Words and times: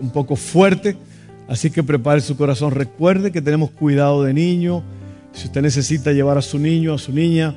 un 0.00 0.10
poco 0.10 0.36
fuerte, 0.36 0.96
así 1.48 1.70
que 1.70 1.82
prepare 1.82 2.20
su 2.20 2.36
corazón. 2.36 2.72
Recuerde 2.72 3.32
que 3.32 3.42
tenemos 3.42 3.70
cuidado 3.70 4.22
de 4.22 4.34
niño. 4.34 4.82
Si 5.32 5.46
usted 5.46 5.62
necesita 5.62 6.12
llevar 6.12 6.38
a 6.38 6.42
su 6.42 6.58
niño, 6.58 6.94
a 6.94 6.98
su 6.98 7.12
niña, 7.12 7.56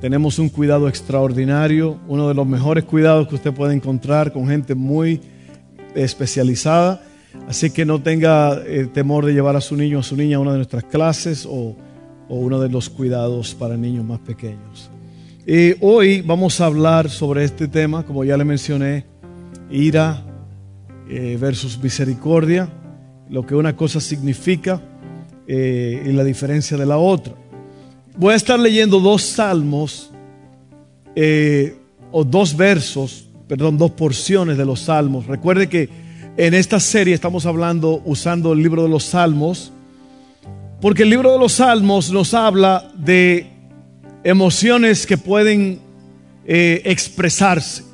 tenemos 0.00 0.38
un 0.38 0.50
cuidado 0.50 0.88
extraordinario, 0.88 1.98
uno 2.06 2.28
de 2.28 2.34
los 2.34 2.46
mejores 2.46 2.84
cuidados 2.84 3.28
que 3.28 3.34
usted 3.34 3.52
puede 3.52 3.74
encontrar 3.74 4.32
con 4.32 4.46
gente 4.46 4.74
muy 4.74 5.20
especializada. 5.94 7.02
Así 7.48 7.70
que 7.70 7.84
no 7.84 8.00
tenga 8.02 8.62
eh, 8.66 8.88
temor 8.92 9.24
de 9.24 9.32
llevar 9.32 9.56
a 9.56 9.60
su 9.60 9.76
niño 9.76 9.98
o 9.98 10.00
a 10.00 10.02
su 10.02 10.16
niña 10.16 10.36
a 10.36 10.40
una 10.40 10.52
de 10.52 10.58
nuestras 10.58 10.84
clases 10.84 11.46
o, 11.48 11.76
uno 12.28 12.58
de 12.60 12.68
los 12.68 12.90
cuidados 12.90 13.54
para 13.54 13.76
niños 13.76 14.04
más 14.04 14.18
pequeños. 14.18 14.90
Y 15.46 15.76
hoy 15.80 16.22
vamos 16.22 16.60
a 16.60 16.66
hablar 16.66 17.08
sobre 17.08 17.44
este 17.44 17.68
tema, 17.68 18.02
como 18.02 18.24
ya 18.24 18.36
le 18.36 18.44
mencioné, 18.44 19.06
ira 19.70 20.24
eh, 21.08 21.36
versus 21.40 21.78
misericordia, 21.82 22.68
lo 23.28 23.44
que 23.44 23.54
una 23.54 23.76
cosa 23.76 24.00
significa 24.00 24.80
eh, 25.46 26.04
y 26.06 26.12
la 26.12 26.24
diferencia 26.24 26.76
de 26.76 26.86
la 26.86 26.98
otra. 26.98 27.34
Voy 28.16 28.32
a 28.32 28.36
estar 28.36 28.58
leyendo 28.58 29.00
dos 29.00 29.22
salmos 29.22 30.10
o 32.12 32.24
dos 32.24 32.54
versos, 32.54 33.28
perdón, 33.48 33.78
dos 33.78 33.92
porciones 33.92 34.58
de 34.58 34.66
los 34.66 34.80
salmos. 34.80 35.26
Recuerde 35.26 35.66
que 35.68 35.88
en 36.38 36.52
esta 36.52 36.78
serie 36.80 37.14
estamos 37.14 37.46
hablando 37.46 38.02
usando 38.04 38.52
el 38.52 38.62
libro 38.62 38.82
de 38.82 38.90
los 38.90 39.04
Salmos, 39.04 39.72
porque 40.82 41.04
el 41.04 41.08
libro 41.08 41.32
de 41.32 41.38
los 41.38 41.52
Salmos 41.52 42.12
nos 42.12 42.34
habla 42.34 42.92
de 42.94 43.46
emociones 44.22 45.06
que 45.06 45.16
pueden 45.16 45.80
eh, 46.44 46.82
expresarse. 46.84 47.84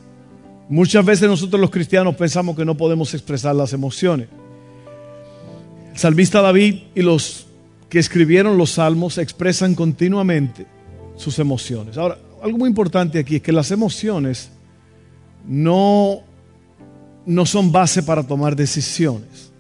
Muchas 0.73 1.05
veces 1.05 1.28
nosotros 1.28 1.61
los 1.61 1.69
cristianos 1.69 2.17
pensamos 2.17 2.56
que 2.56 2.65
no 2.65 2.75
podemos 2.75 3.12
expresar 3.12 3.55
las 3.55 3.75
emociones. 3.75 4.28
El 5.92 5.98
salmista 5.98 6.41
David 6.41 6.84
y 6.95 7.03
los 7.03 7.47
que 7.91 7.98
escribieron 7.98 8.56
los 8.56 8.70
salmos 8.70 9.19
expresan 9.19 9.75
continuamente 9.75 10.64
sus 11.17 11.39
emociones. 11.39 11.98
Ahora, 11.98 12.17
algo 12.42 12.56
muy 12.56 12.70
importante 12.70 13.19
aquí 13.19 13.37
es 13.37 13.42
que 13.42 13.53
las 13.53 13.70
emociones 13.70 14.48
no 15.47 16.20
no 17.27 17.45
son 17.45 17.70
base 17.70 18.03
para 18.03 18.23
tomar 18.23 18.57
decisiones. 18.57 19.53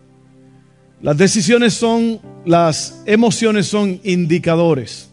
Las 1.02 1.18
decisiones 1.18 1.74
son, 1.74 2.20
las 2.46 3.02
emociones 3.04 3.66
son 3.66 4.00
indicadores. 4.02 5.10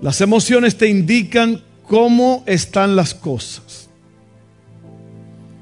Las 0.00 0.22
emociones 0.22 0.78
te 0.78 0.88
indican 0.88 1.62
cómo 1.86 2.44
están 2.46 2.96
las 2.96 3.12
cosas. 3.12 3.79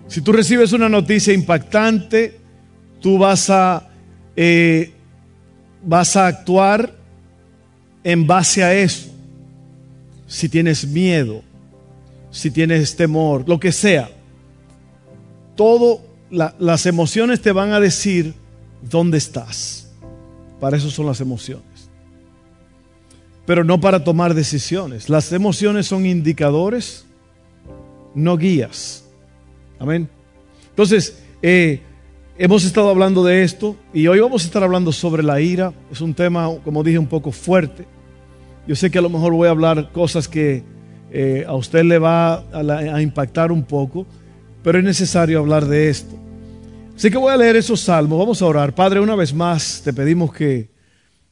Si 0.09 0.21
tú 0.21 0.33
recibes 0.33 0.73
una 0.73 0.89
noticia 0.89 1.33
impactante, 1.33 2.41
tú 3.01 3.19
vas 3.19 3.51
a, 3.51 3.89
eh, 4.35 4.93
vas 5.85 6.17
a 6.17 6.27
actuar 6.27 6.95
en 8.03 8.27
base 8.27 8.65
a 8.65 8.75
eso. 8.75 9.11
Si 10.27 10.49
tienes 10.49 10.87
miedo, 10.87 11.43
si 12.31 12.51
tienes 12.51 12.97
temor, 12.97 13.49
lo 13.49 13.61
que 13.61 13.73
sea 13.73 14.11
todo, 15.59 16.01
las 16.31 16.87
emociones 16.87 17.43
te 17.43 17.51
van 17.51 17.73
a 17.73 17.81
decir 17.81 18.33
dónde 18.81 19.19
estás. 19.19 19.91
Para 20.61 20.77
eso 20.77 20.89
son 20.89 21.07
las 21.07 21.21
emociones. 21.21 21.91
Pero 23.45 23.65
no 23.65 23.81
para 23.81 24.05
tomar 24.05 24.35
decisiones. 24.35 25.09
Las 25.09 25.33
emociones 25.33 25.89
son 25.89 26.07
indicadores, 26.07 27.07
no 28.15 28.37
guías. 28.37 29.05
Amén. 29.79 30.09
Entonces, 30.71 31.23
eh, 31.43 31.81
hemos 32.37 32.65
estado 32.65 32.89
hablando 32.89 33.25
de 33.25 33.43
esto 33.43 33.77
y 33.93 34.07
hoy 34.07 34.21
vamos 34.21 34.43
a 34.43 34.47
estar 34.47 34.63
hablando 34.63 34.93
sobre 34.93 35.23
la 35.23 35.41
ira. 35.41 35.73
Es 35.91 36.01
un 36.01 36.15
tema, 36.15 36.49
como 36.65 36.83
dije, 36.83 36.99
un 36.99 37.07
poco 37.07 37.33
fuerte. 37.33 37.87
Yo 38.67 38.77
sé 38.77 38.91
que 38.91 38.99
a 38.99 39.03
lo 39.03 39.11
mejor 39.11 39.33
voy 39.33 39.49
a 39.49 39.53
hablar 39.53 39.93
cosas 39.93 40.29
que 40.29 40.63
eh, 41.11 41.45
a 41.47 41.55
usted 41.55 41.85
le 41.85 41.99
va 41.99 42.45
a 42.53 43.01
impactar 43.01 43.51
un 43.51 43.65
poco 43.65 44.07
pero 44.63 44.79
es 44.79 44.85
necesario 44.85 45.39
hablar 45.39 45.67
de 45.67 45.89
esto. 45.89 46.15
Así 46.95 47.11
que 47.11 47.17
voy 47.17 47.33
a 47.33 47.37
leer 47.37 47.57
esos 47.57 47.81
salmos, 47.81 48.19
vamos 48.19 48.43
a 48.43 48.47
orar. 48.47 48.75
Padre, 48.75 49.01
una 49.01 49.15
vez 49.15 49.33
más 49.33 49.83
te 49.85 49.93
pedimos 49.93 50.33
que, 50.33 50.69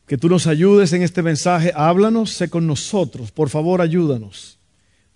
que 0.06 0.16
tú 0.16 0.28
nos 0.28 0.46
ayudes 0.46 0.92
en 0.92 1.02
este 1.02 1.22
mensaje. 1.22 1.72
Háblanos, 1.74 2.30
sé 2.30 2.48
con 2.48 2.66
nosotros, 2.66 3.32
por 3.32 3.48
favor 3.48 3.80
ayúdanos. 3.80 4.58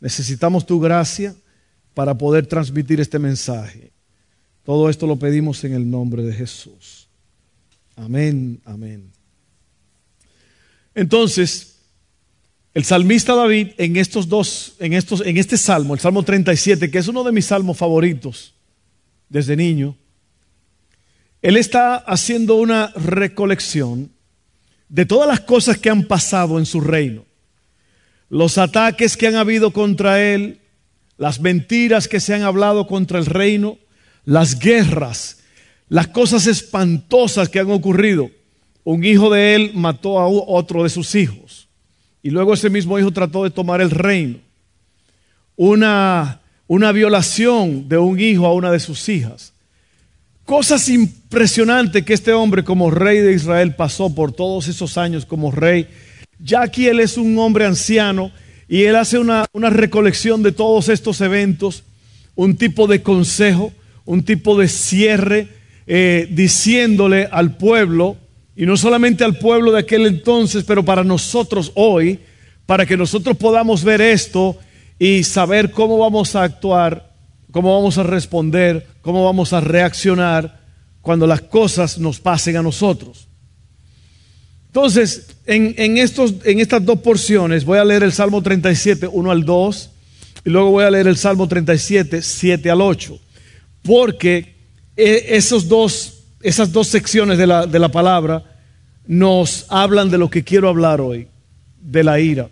Necesitamos 0.01 0.67
tu 0.67 0.81
gracia 0.81 1.35
para 1.95 2.17
poder 2.17 2.47
transmitir 2.47 3.01
este 3.01 3.19
mensaje. 3.19 3.93
Todo 4.65 4.89
esto 4.89 5.07
lo 5.07 5.17
pedimos 5.17 5.65
en 5.65 5.75
el 5.75 5.91
nombre 5.91 6.23
de 6.23 6.33
Jesús. 6.33 7.09
Amén, 7.97 8.61
amén. 8.65 9.11
Entonces, 10.95 11.77
el 12.73 12.85
salmista 12.85 13.35
David 13.35 13.73
en 13.79 13.97
estos 13.97 14.29
dos, 14.29 14.77
en 14.79 14.93
estos, 14.93 15.23
en 15.27 15.37
este 15.37 15.57
salmo, 15.57 15.95
el 15.95 16.01
Salmo 16.01 16.23
37, 16.23 16.91
que 16.91 16.99
es 16.99 17.09
uno 17.09 17.25
de 17.25 17.33
mis 17.33 17.47
salmos 17.47 17.77
favoritos 17.77 18.55
desde 19.29 19.57
niño, 19.57 19.97
él 21.43 21.57
está 21.57 21.97
haciendo 21.97 22.57
una 22.57 22.89
recolección 22.95 24.11
de 24.89 25.07
todas 25.07 25.27
las 25.27 25.41
cosas 25.41 25.79
que 25.79 25.91
han 25.91 26.05
pasado 26.05 26.59
en 26.59 26.67
su 26.67 26.81
reino. 26.81 27.25
Los 28.29 28.59
ataques 28.59 29.17
que 29.17 29.27
han 29.27 29.37
habido 29.37 29.73
contra 29.73 30.23
él, 30.23 30.61
las 31.21 31.39
mentiras 31.39 32.09
que 32.09 32.19
se 32.19 32.33
han 32.33 32.45
hablado 32.45 32.87
contra 32.87 33.19
el 33.19 33.27
reino, 33.27 33.77
las 34.25 34.59
guerras, 34.59 35.41
las 35.91 36.09
cosas 36.09 36.47
espantosas 36.47 37.51
que 37.51 37.61
han 37.61 37.71
ocurrido. 37.71 38.31
Un 38.85 39.05
hijo 39.05 39.29
de 39.29 39.55
él 39.55 39.73
mató 39.75 40.19
a 40.19 40.27
otro 40.27 40.83
de 40.83 40.89
sus 40.89 41.15
hijos 41.15 41.69
y 42.23 42.31
luego 42.31 42.55
ese 42.55 42.71
mismo 42.71 42.99
hijo 42.99 43.11
trató 43.11 43.45
de 43.45 43.51
tomar 43.51 43.83
el 43.83 43.91
reino. 43.91 44.39
Una, 45.57 46.41
una 46.67 46.91
violación 46.91 47.87
de 47.87 47.99
un 47.99 48.19
hijo 48.19 48.47
a 48.47 48.55
una 48.55 48.73
de 48.73 48.81
sus 48.81 49.07
hijas. 49.11 49.53
Cosas 50.47 50.89
impresionantes 50.89 52.03
que 52.03 52.15
este 52.15 52.33
hombre 52.33 52.65
como 52.65 52.91
rey 52.91 53.19
de 53.19 53.35
Israel 53.35 53.75
pasó 53.75 54.15
por 54.15 54.33
todos 54.33 54.69
esos 54.69 54.97
años 54.97 55.27
como 55.27 55.51
rey. 55.51 55.87
Ya 56.39 56.63
aquí 56.63 56.87
él 56.87 56.99
es 56.99 57.19
un 57.19 57.39
hombre 57.39 57.67
anciano 57.67 58.33
y 58.71 58.85
él 58.85 58.95
hace 58.95 59.19
una, 59.19 59.49
recolección 59.53 60.45
de 60.45 60.53
todos 60.53 60.89
estos 60.89 61.21
eventos, 61.21 61.83
un 62.37 62.57
tipo 62.57 62.87
de 62.87 63.03
consejo, 63.03 63.73
un 64.05 64.23
tipo 64.23 64.57
de 64.57 64.69
cierre, 64.69 65.49
eh, 65.89 66.29
diciéndole 66.31 67.29
al 67.33 67.57
pueblo, 67.57 68.17
y 68.55 68.67
no 68.67 68.77
solamente 68.77 69.25
al 69.25 69.39
pueblo 69.39 69.73
de 69.73 69.81
aquel 69.81 70.07
entonces, 70.07 70.63
pero 70.63 70.85
para 70.85 71.03
nosotros 71.03 71.73
hoy, 71.75 72.21
para 72.65 72.87
que 72.87 72.97
nosotros 72.97 73.37
podamos 73.37 73.83
ver 73.83 74.01
esto 74.01 74.57
y 75.01 75.25
saber 75.25 75.73
cómo 75.73 75.99
vamos 75.99 76.37
a 76.37 76.45
actuar, 76.45 77.13
cómo 77.51 77.75
vamos 77.75 77.99
a 77.99 78.05
responder, 78.05 78.87
cómo 79.03 79.25
vamos 79.25 79.53
a 79.53 79.61
reaccionar 79.61 80.61
cuando 81.01 81.27
las 81.27 81.41
cosas 81.41 81.99
nos 81.99 82.21
pasen 82.21 82.57
a 82.57 82.63
nosotros. 82.63 83.30
Entonces, 84.71 85.27
en, 85.47 85.99
estos, 85.99 86.33
en 86.45 86.61
estas 86.61 86.85
dos 86.85 87.01
porciones 87.01 87.65
voy 87.65 87.79
a 87.79 87.85
leer 87.85 88.05
el 88.05 88.13
Salmo 88.13 88.41
37, 88.41 89.09
1 89.09 89.31
al 89.33 89.45
2, 89.45 89.91
y 90.45 90.51
luego 90.51 90.71
voy 90.71 90.85
a 90.85 90.91
leer 90.93 91.09
el 91.09 91.17
Salmo 91.17 91.49
37, 91.49 92.23
7 92.23 92.71
al 92.71 92.81
8, 92.81 93.19
porque 93.83 94.55
eh, 94.97 95.27
esos 95.31 95.67
dos, 95.67 96.23
esas 96.41 96.71
dos 96.71 96.87
secciones 96.87 97.37
de 97.37 97.49
la, 97.49 97.67
de 97.67 97.81
la 97.81 97.89
palabra 97.89 98.45
nos 99.09 99.67
hablan 99.71 100.09
de 100.09 100.19
lo 100.19 100.31
que 100.31 100.45
quiero 100.45 100.69
hablar 100.69 101.01
hoy, 101.01 101.27
de 101.81 102.05
la 102.05 102.21
ira. 102.21 102.49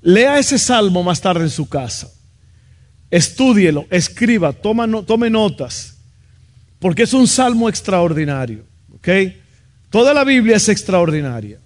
Lea 0.00 0.38
ese 0.38 0.58
salmo 0.58 1.02
más 1.02 1.20
tarde 1.20 1.42
en 1.42 1.50
su 1.50 1.68
casa. 1.68 2.10
Estúdielo, 3.10 3.84
escriba, 3.90 4.54
tome 4.54 5.28
notas, 5.28 5.98
porque 6.78 7.02
es 7.02 7.12
un 7.12 7.28
salmo 7.28 7.68
extraordinario. 7.68 8.64
Toda 9.90 10.14
la 10.14 10.24
Biblia 10.24 10.56
es 10.56 10.68
extraordinaria. 10.68 11.60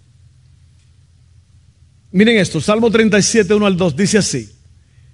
Miren 2.10 2.38
esto, 2.38 2.60
Salmo 2.60 2.90
37, 2.90 3.54
1 3.54 3.66
al 3.66 3.76
2, 3.76 3.96
dice 3.96 4.18
así. 4.18 4.50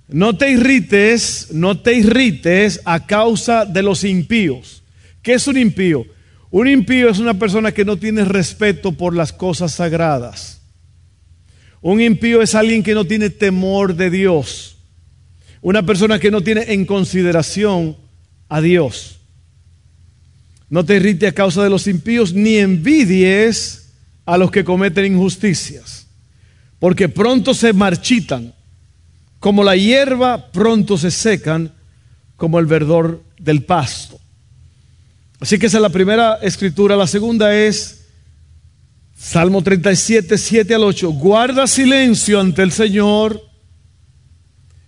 No 0.08 0.36
te 0.36 0.50
irrites, 0.50 1.48
no 1.52 1.78
te 1.80 1.94
irrites 1.94 2.80
a 2.84 3.06
causa 3.06 3.64
de 3.64 3.82
los 3.82 4.02
impíos 4.04 4.80
¿Qué 5.22 5.34
es 5.34 5.46
un 5.46 5.58
impío? 5.58 6.06
Un 6.50 6.66
impío 6.66 7.10
es 7.10 7.18
una 7.18 7.38
persona 7.38 7.72
que 7.72 7.84
no 7.84 7.96
tiene 7.96 8.24
respeto 8.24 8.92
por 8.92 9.14
las 9.14 9.32
cosas 9.32 9.72
sagradas. 9.72 10.62
Un 11.82 12.00
impío 12.00 12.42
es 12.42 12.54
alguien 12.54 12.82
que 12.82 12.94
no 12.94 13.04
tiene 13.04 13.30
temor 13.30 13.94
de 13.94 14.10
Dios. 14.10 14.78
Una 15.60 15.84
persona 15.84 16.18
que 16.18 16.30
no 16.30 16.40
tiene 16.40 16.72
en 16.72 16.86
consideración 16.86 17.96
a 18.48 18.60
Dios. 18.60 19.19
No 20.70 20.84
te 20.84 20.96
irrite 20.96 21.26
a 21.26 21.32
causa 21.32 21.62
de 21.62 21.69
los 21.69 21.87
impíos, 21.87 22.32
ni 22.32 22.56
envidies 22.56 23.90
a 24.25 24.38
los 24.38 24.50
que 24.50 24.64
cometen 24.64 25.12
injusticias, 25.12 26.06
porque 26.78 27.08
pronto 27.08 27.52
se 27.52 27.72
marchitan, 27.72 28.55
como 29.40 29.64
la 29.64 29.75
hierba 29.75 30.52
pronto 30.52 30.96
se 30.96 31.11
secan, 31.11 31.72
como 32.37 32.58
el 32.58 32.67
verdor 32.67 33.22
del 33.38 33.64
pasto. 33.64 34.20
Así 35.40 35.58
que 35.58 35.67
esa 35.67 35.78
es 35.78 35.82
la 35.82 35.88
primera 35.88 36.38
escritura. 36.43 36.96
La 36.96 37.06
segunda 37.06 37.55
es 37.55 38.06
Salmo 39.16 39.62
37, 39.62 40.38
7 40.38 40.75
al 40.75 40.84
8. 40.84 41.11
Guarda 41.12 41.66
silencio 41.66 42.38
ante 42.38 42.62
el 42.62 42.73
Señor 42.73 43.43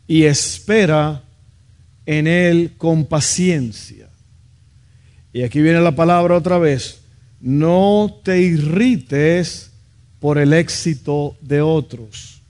y 0.07 0.25
espera 0.25 1.25
en 2.07 2.27
Él 2.27 2.75
con 2.77 3.07
paciencia. 3.07 4.12
Y 5.33 5.43
aquí 5.43 5.61
viene 5.61 5.81
la 5.81 5.95
palabra 5.95 6.37
otra 6.37 6.59
vez. 6.59 7.01
No 7.41 8.21
te 8.23 8.41
irrites 8.41 9.71
por 10.21 10.39
el 10.39 10.53
éxito 10.53 11.37
de 11.41 11.61
otros, 11.61 12.41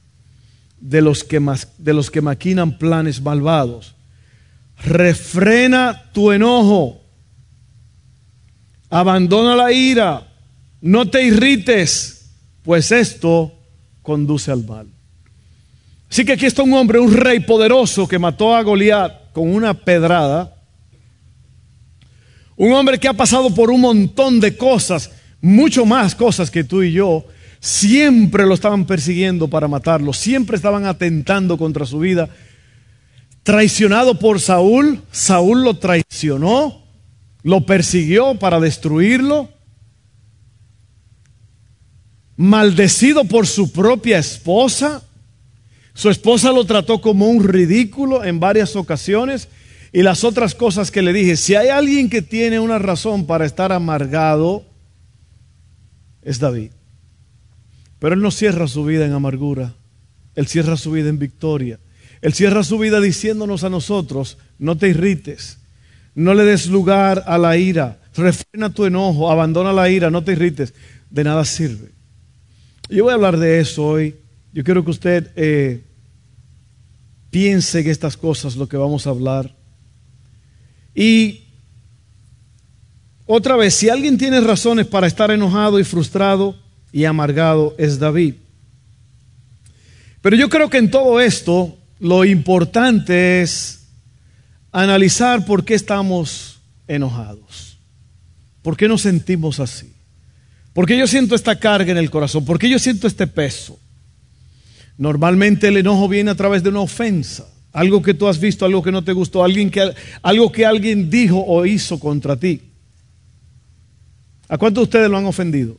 de 0.79 1.01
los 1.01 1.25
que, 1.25 1.41
de 1.79 1.95
los 1.95 2.11
que 2.11 2.21
maquinan 2.21 2.77
planes 2.77 3.21
malvados. 3.23 3.95
Refrena 4.85 6.11
tu 6.13 6.33
enojo. 6.33 7.01
Abandona 8.91 9.57
la 9.57 9.73
ira. 9.73 10.29
No 10.81 11.09
te 11.09 11.23
irrites, 11.25 12.31
pues 12.63 12.91
esto 12.91 13.55
conduce 14.03 14.51
al 14.51 14.65
mal. 14.67 14.89
Así 16.11 16.27
que 16.27 16.33
aquí 16.33 16.45
está 16.45 16.63
un 16.63 16.75
hombre, 16.75 16.99
un 16.99 17.15
rey 17.15 17.41
poderoso 17.41 18.07
que 18.07 18.19
mató 18.19 18.55
a 18.55 18.63
Goliat 18.63 19.33
con 19.33 19.49
una 19.49 19.73
pedrada. 19.73 20.52
Un 22.63 22.73
hombre 22.75 23.01
que 23.01 23.09
ha 23.09 23.13
pasado 23.13 23.53
por 23.53 23.73
un 23.73 23.81
montón 23.81 24.39
de 24.39 24.57
cosas, 24.57 25.11
mucho 25.41 25.85
más 25.85 26.15
cosas 26.15 26.49
que 26.49 26.63
tú 26.63 26.85
y 26.85 26.93
yo. 26.93 27.27
Siempre 27.59 28.47
lo 28.47 28.55
estaban 28.55 28.87
persiguiendo 28.87 29.49
para 29.49 29.67
matarlo, 29.67 30.13
siempre 30.13 30.55
estaban 30.55 30.87
atentando 30.87 31.59
contra 31.59 31.85
su 31.87 31.99
vida 31.99 32.29
traicionado 33.43 34.17
por 34.17 34.39
Saúl, 34.39 35.03
Saúl 35.11 35.65
lo 35.65 35.75
traicionó, 35.79 36.85
lo 37.43 37.67
persiguió 37.67 38.39
para 38.39 38.61
destruirlo, 38.61 39.49
maldecido 42.37 43.25
por 43.25 43.49
su 43.49 43.73
propia 43.73 44.19
esposa, 44.19 45.03
su 45.95 46.11
esposa 46.11 46.53
lo 46.53 46.65
trató 46.65 47.01
como 47.01 47.27
un 47.27 47.43
ridículo 47.43 48.23
en 48.23 48.39
varias 48.39 48.77
ocasiones 48.77 49.49
y 49.93 50.03
las 50.03 50.25
otras 50.25 50.55
cosas 50.55 50.91
que 50.91 51.03
le 51.03 51.13
dije, 51.13 51.37
si 51.37 51.55
hay 51.55 51.69
alguien 51.69 52.09
que 52.09 52.23
tiene 52.23 52.59
una 52.59 52.79
razón 52.79 53.27
para 53.27 53.45
estar 53.45 53.73
amargado, 53.73 54.65
es 56.23 56.39
David. 56.39 56.71
Pero 57.99 58.15
él 58.15 58.21
no 58.21 58.31
cierra 58.31 58.67
su 58.69 58.85
vida 58.85 59.05
en 59.05 59.13
amargura, 59.13 59.75
él 60.35 60.47
cierra 60.47 60.77
su 60.77 60.93
vida 60.93 61.09
en 61.09 61.19
victoria. 61.19 61.79
Él 62.23 62.33
cierra 62.33 62.63
su 62.63 62.79
vida 62.79 63.01
diciéndonos 63.01 63.65
a 63.65 63.69
nosotros, 63.69 64.39
no 64.59 64.79
te 64.79 64.89
irrites, 64.89 65.59
no 66.15 66.35
le 66.35 66.45
des 66.45 66.69
lugar 66.69 67.25
a 67.27 67.37
la 67.37 67.57
ira, 67.57 68.01
refrena 68.15 68.73
tu 68.73 68.87
enojo, 68.87 69.31
abandona 69.31 69.73
la 69.73 69.91
ira, 69.91 70.09
no 70.09 70.23
te 70.23 70.33
irrites, 70.33 70.73
de 71.11 71.25
nada 71.25 71.45
sirve. 71.45 71.91
Yo 72.89 73.05
voy 73.05 73.11
a 73.11 73.15
hablar 73.15 73.39
de 73.39 73.59
eso 73.59 73.85
hoy. 73.85 74.17
Yo 74.53 74.63
quiero 74.63 74.85
que 74.85 74.91
usted 74.93 75.33
eh, 75.35 75.83
piense 77.31 77.81
en 77.81 77.91
estas 77.91 78.17
cosas, 78.17 78.55
lo 78.55 78.69
que 78.69 78.77
vamos 78.77 79.07
a 79.07 79.11
hablar. 79.11 79.57
Y 80.95 81.45
otra 83.27 83.57
vez, 83.57 83.75
si 83.75 83.89
alguien 83.89 84.19
tiene 84.19 84.41
razones 84.41 84.87
para 84.87 85.07
estar 85.07 85.31
enojado 85.31 85.79
y 85.81 85.85
frustrado 85.85 86.57
y 86.93 87.05
amargado, 87.05 87.75
es 87.79 87.99
David. 87.99 88.35
Pero 90.21 90.37
yo 90.37 90.49
creo 90.49 90.71
que 90.71 90.79
en 90.79 90.91
todo 90.91 91.21
esto 91.21 91.77
lo 91.99 92.25
importante 92.25 93.43
es 93.43 93.87
analizar 94.71 95.45
por 95.45 95.65
qué 95.65 95.75
estamos 95.75 96.61
enojados. 96.89 97.79
¿Por 98.63 98.77
qué 98.77 98.89
nos 98.89 99.03
sentimos 99.03 99.61
así? 99.61 99.93
¿Por 100.73 100.87
qué 100.87 100.97
yo 100.97 101.07
siento 101.07 101.35
esta 101.35 101.59
carga 101.59 101.93
en 101.93 101.99
el 101.99 102.11
corazón? 102.11 102.45
¿Por 102.45 102.59
qué 102.59 102.69
yo 102.69 102.79
siento 102.79 103.07
este 103.07 103.27
peso? 103.27 103.79
Normalmente 104.97 105.69
el 105.69 105.77
enojo 105.77 106.09
viene 106.09 106.31
a 106.31 106.35
través 106.35 106.63
de 106.63 106.69
una 106.69 106.81
ofensa, 106.81 107.47
algo 107.73 108.03
que 108.03 108.15
tú 108.15 108.29
has 108.29 108.39
visto, 108.39 108.65
algo 108.65 108.83
que 108.83 108.93
no 108.93 109.03
te 109.03 109.13
gustó, 109.13 109.43
alguien 109.43 109.71
que, 109.71 109.93
algo 110.23 110.53
que 110.53 110.67
alguien 110.67 111.11
dijo 111.11 111.43
o 111.45 111.65
hizo 111.67 111.99
contra 111.99 112.37
ti. 112.37 112.61
¿A 114.49 114.59
cuántos 114.59 114.83
de 114.83 114.85
ustedes 114.85 115.11
lo 115.11 115.17
han 115.17 115.25
ofendido? 115.25 115.79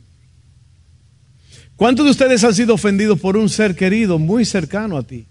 ¿Cuántos 1.76 2.04
de 2.04 2.10
ustedes 2.10 2.42
han 2.44 2.54
sido 2.54 2.74
ofendidos 2.74 3.20
por 3.20 3.36
un 3.36 3.48
ser 3.48 3.74
querido 3.76 4.18
muy 4.18 4.44
cercano 4.44 4.96
a 4.96 5.02
ti? 5.02 5.26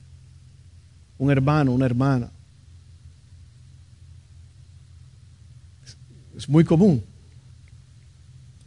un 1.24 1.32
hermano, 1.32 1.72
una 1.72 1.86
hermana. 1.86 2.30
Es 6.36 6.50
muy 6.50 6.66
común. 6.66 7.04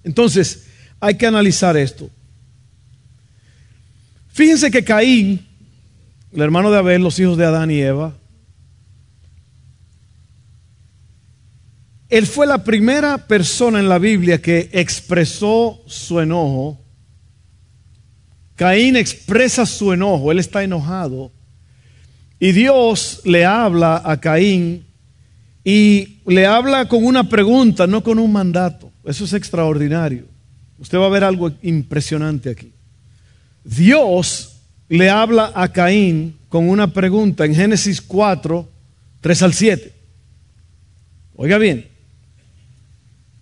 Entonces, 0.03 0.67
hay 0.99 1.17
que 1.17 1.27
analizar 1.27 1.77
esto. 1.77 2.09
Fíjense 4.29 4.71
que 4.71 4.85
Caín, 4.85 5.46
el 6.37 6.43
hermano 6.43 6.71
de 6.71 6.79
Abel, 6.79 7.03
los 7.03 7.19
hijos 7.19 7.39
de 7.39 7.47
Adán 7.47 7.71
y 7.71 7.81
Eva, 7.81 8.13
él 12.11 12.27
fue 12.27 12.47
la 12.47 12.63
primera 12.63 13.27
persona 13.27 13.81
en 13.81 13.89
la 13.89 13.99
Biblia 13.99 14.41
que 14.41 14.69
expresó 14.73 15.83
su 15.87 16.21
enojo. 16.21 16.79
Caín 18.55 18.97
expresa 18.97 19.65
su 19.65 19.93
enojo, 19.93 20.31
él 20.31 20.39
está 20.39 20.63
enojado 20.63 21.33
y 22.39 22.53
Dios 22.53 23.23
le 23.25 23.47
habla 23.47 24.03
a 24.05 24.21
Caín 24.21 24.87
y 25.65 26.19
le 26.27 26.47
habla 26.47 26.87
con 26.87 27.05
una 27.05 27.29
pregunta, 27.29 27.87
no 27.87 28.03
con 28.03 28.19
un 28.19 28.31
mandato. 28.31 28.93
Eso 29.05 29.25
es 29.25 29.33
extraordinario. 29.33 30.27
Usted 30.79 30.99
va 30.99 31.07
a 31.07 31.11
ver 31.11 31.25
algo 31.25 31.51
impresionante 31.63 32.51
aquí. 32.51 32.73
Dios 33.65 34.56
le 34.89 35.11
habla 35.11 35.53
a 35.55 35.73
Caín 35.73 36.37
con 36.49 36.69
una 36.69 36.93
pregunta 36.93 37.45
en 37.45 37.55
Génesis 37.55 38.01
4, 38.01 38.69
3 39.21 39.43
al 39.43 39.55
7. 39.55 39.93
Oiga 41.37 41.59
bien, 41.59 41.89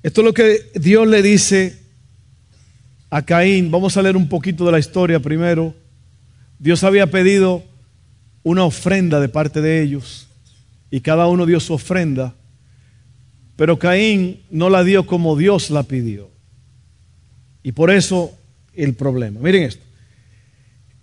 esto 0.03 0.21
es 0.21 0.25
lo 0.25 0.35
que 0.35 0.71
Dios 0.75 1.07
le 1.07 1.23
dice 1.23 1.79
a 3.11 3.23
Caín. 3.23 3.71
Vamos 3.71 3.97
a 3.97 4.03
leer 4.03 4.17
un 4.17 4.29
poquito 4.29 4.67
de 4.67 4.73
la 4.73 4.79
historia 4.79 5.21
primero. 5.21 5.75
Dios 6.59 6.83
había 6.83 7.07
pedido 7.11 7.63
una 8.43 8.65
ofrenda 8.65 9.21
de 9.21 9.29
parte 9.29 9.61
de 9.61 9.83
ellos 9.83 10.29
y 10.91 11.01
cada 11.01 11.27
uno 11.27 11.47
dio 11.47 11.61
su 11.61 11.75
ofrenda, 11.75 12.35
pero 13.57 13.79
Caín 13.79 14.43
no 14.51 14.71
la 14.71 14.85
dio 14.85 15.07
como 15.07 15.37
Dios 15.37 15.71
la 15.71 15.83
pidió. 15.83 16.31
Y 17.63 17.73
por 17.73 17.91
eso 17.91 18.37
el 18.75 18.95
problema. 18.95 19.41
Miren 19.41 19.65
esto. 19.65 19.85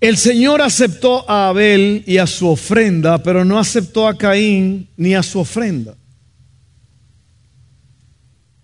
El 0.02 0.18
Señor 0.18 0.64
aceptó 0.64 1.30
a 1.30 1.50
Abel 1.50 2.04
y 2.08 2.18
a 2.18 2.26
su 2.26 2.48
ofrenda, 2.48 3.22
pero 3.22 3.46
no 3.46 3.60
aceptó 3.60 4.08
a 4.08 4.18
Caín 4.18 4.90
ni 4.98 5.14
a 5.14 5.22
su 5.22 5.40
ofrenda. 5.40 5.96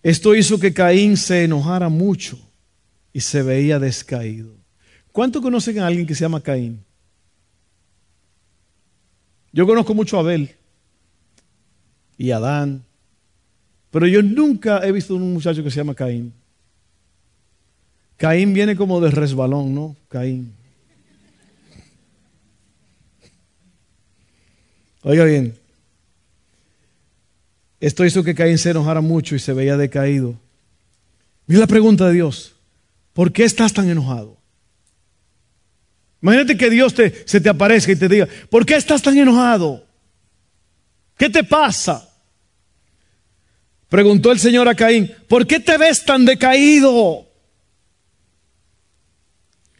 Esto 0.02 0.34
hizo 0.34 0.60
que 0.60 0.74
Caín 0.74 1.16
se 1.16 1.44
enojara 1.44 1.90
mucho 1.90 2.40
y 3.14 3.22
se 3.22 3.44
veía 3.44 3.78
descaído. 3.78 4.56
¿Cuánto 5.12 5.40
conocen 5.40 5.78
a 5.78 5.86
alguien 5.86 6.08
que 6.08 6.16
se 6.16 6.22
llama 6.22 6.42
Caín? 6.42 6.84
Yo 9.54 9.68
conozco 9.68 9.94
mucho 9.94 10.18
a 10.18 10.22
Abel 10.22 10.56
y 12.18 12.32
a 12.32 12.38
Adán, 12.38 12.84
pero 13.92 14.08
yo 14.08 14.24
nunca 14.24 14.84
he 14.84 14.92
visto 14.92 15.14
un 15.14 15.34
muchacho 15.34 15.64
que 15.64 15.70
se 15.70 15.78
llama 15.78 15.94
Caín. 15.94 16.34
Caín 18.16 18.56
viene 18.56 18.76
como 18.76 19.00
de 19.00 19.12
resbalón, 19.12 19.76
¿no? 19.76 19.96
Caín. 20.10 20.58
Oiga 25.04 25.24
bien, 25.26 25.58
esto 27.80 28.06
hizo 28.06 28.24
que 28.24 28.36
Caín 28.36 28.58
se 28.58 28.72
enojara 28.72 29.02
mucho 29.02 29.36
y 29.36 29.40
se 29.40 29.54
veía 29.54 29.78
decaído. 29.78 30.36
Mira 31.46 31.62
la 31.62 31.68
pregunta 31.68 32.08
de 32.08 32.14
Dios, 32.14 32.56
¿por 33.14 33.32
qué 33.32 33.44
estás 33.44 33.74
tan 33.74 33.90
enojado? 33.90 34.38
Imagínate 36.22 36.58
que 36.58 36.70
Dios 36.70 36.94
te, 36.94 37.24
se 37.28 37.40
te 37.40 37.50
aparezca 37.50 37.92
y 37.92 37.96
te 37.96 38.10
diga, 38.10 38.28
¿por 38.50 38.66
qué 38.66 38.76
estás 38.76 39.02
tan 39.02 39.18
enojado? 39.18 39.86
¿Qué 41.16 41.30
te 41.30 41.44
pasa? 41.44 42.10
Preguntó 43.90 44.32
el 44.32 44.40
Señor 44.40 44.68
a 44.68 44.76
Caín, 44.76 45.14
¿por 45.28 45.46
qué 45.48 45.60
te 45.60 45.78
ves 45.78 46.04
tan 46.04 46.26
decaído? 46.26 47.26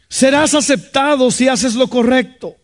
Serás 0.08 0.54
aceptado 0.54 1.30
si 1.30 1.48
haces 1.48 1.74
lo 1.74 1.88
correcto. 1.88 2.56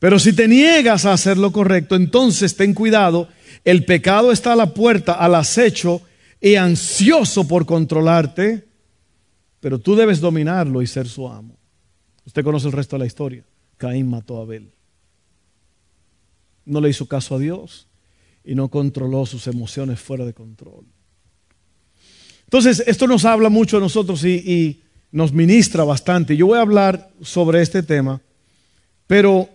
Pero 0.00 0.18
si 0.18 0.32
te 0.32 0.48
niegas 0.48 1.04
a 1.04 1.12
hacer 1.12 1.38
lo 1.38 1.52
correcto, 1.52 1.94
entonces 1.94 2.56
ten 2.56 2.74
cuidado, 2.74 3.28
el 3.64 3.84
pecado 3.84 4.32
está 4.32 4.54
a 4.54 4.56
la 4.56 4.74
puerta, 4.74 5.12
al 5.12 5.36
acecho 5.36 6.02
y 6.40 6.56
ansioso 6.56 7.46
por 7.46 7.66
controlarte, 7.66 8.66
pero 9.60 9.78
tú 9.78 9.94
debes 9.94 10.20
dominarlo 10.20 10.82
y 10.82 10.88
ser 10.88 11.06
su 11.06 11.28
amo. 11.28 11.56
Usted 12.26 12.42
conoce 12.42 12.66
el 12.66 12.72
resto 12.72 12.96
de 12.96 13.00
la 13.00 13.06
historia. 13.06 13.44
Caín 13.76 14.08
mató 14.08 14.38
a 14.38 14.42
Abel. 14.42 14.72
No 16.64 16.80
le 16.80 16.88
hizo 16.88 17.06
caso 17.06 17.34
a 17.34 17.38
Dios 17.38 17.86
y 18.44 18.54
no 18.54 18.68
controló 18.68 19.26
sus 19.26 19.46
emociones 19.46 20.00
fuera 20.00 20.24
de 20.24 20.32
control. 20.32 20.86
Entonces, 22.44 22.82
esto 22.86 23.06
nos 23.06 23.24
habla 23.24 23.48
mucho 23.48 23.76
a 23.76 23.80
nosotros 23.80 24.24
y, 24.24 24.82
nos 25.12 25.32
ministra 25.32 25.82
bastante. 25.82 26.36
Yo 26.36 26.46
voy 26.46 26.58
a 26.58 26.60
hablar 26.60 27.10
sobre 27.20 27.62
este 27.62 27.82
tema, 27.82 28.20
pero 29.08 29.48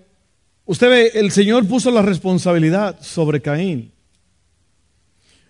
usted 0.65 0.89
ve, 0.89 1.12
el 1.15 1.31
Señor 1.31 1.67
puso 1.67 1.91
la 1.91 2.01
responsabilidad 2.01 3.00
sobre 3.01 3.41
Caín. 3.41 3.91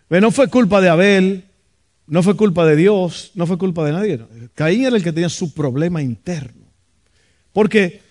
No 0.09 0.31
fue 0.31 0.47
culpa 0.49 0.81
de 0.81 0.89
Abel, 0.89 1.45
no 2.07 2.21
fue 2.21 2.35
culpa 2.35 2.65
de 2.65 2.75
Dios, 2.75 3.31
no 3.35 3.47
fue 3.47 3.57
culpa 3.57 3.83
de 3.85 3.91
nadie. 3.91 4.19
Caín 4.53 4.85
era 4.85 4.95
el 4.95 5.03
que 5.03 5.11
tenía 5.11 5.29
su 5.29 5.53
problema 5.53 6.01
interno. 6.01 6.65
¿Por 7.51 7.69
qué? 7.69 8.01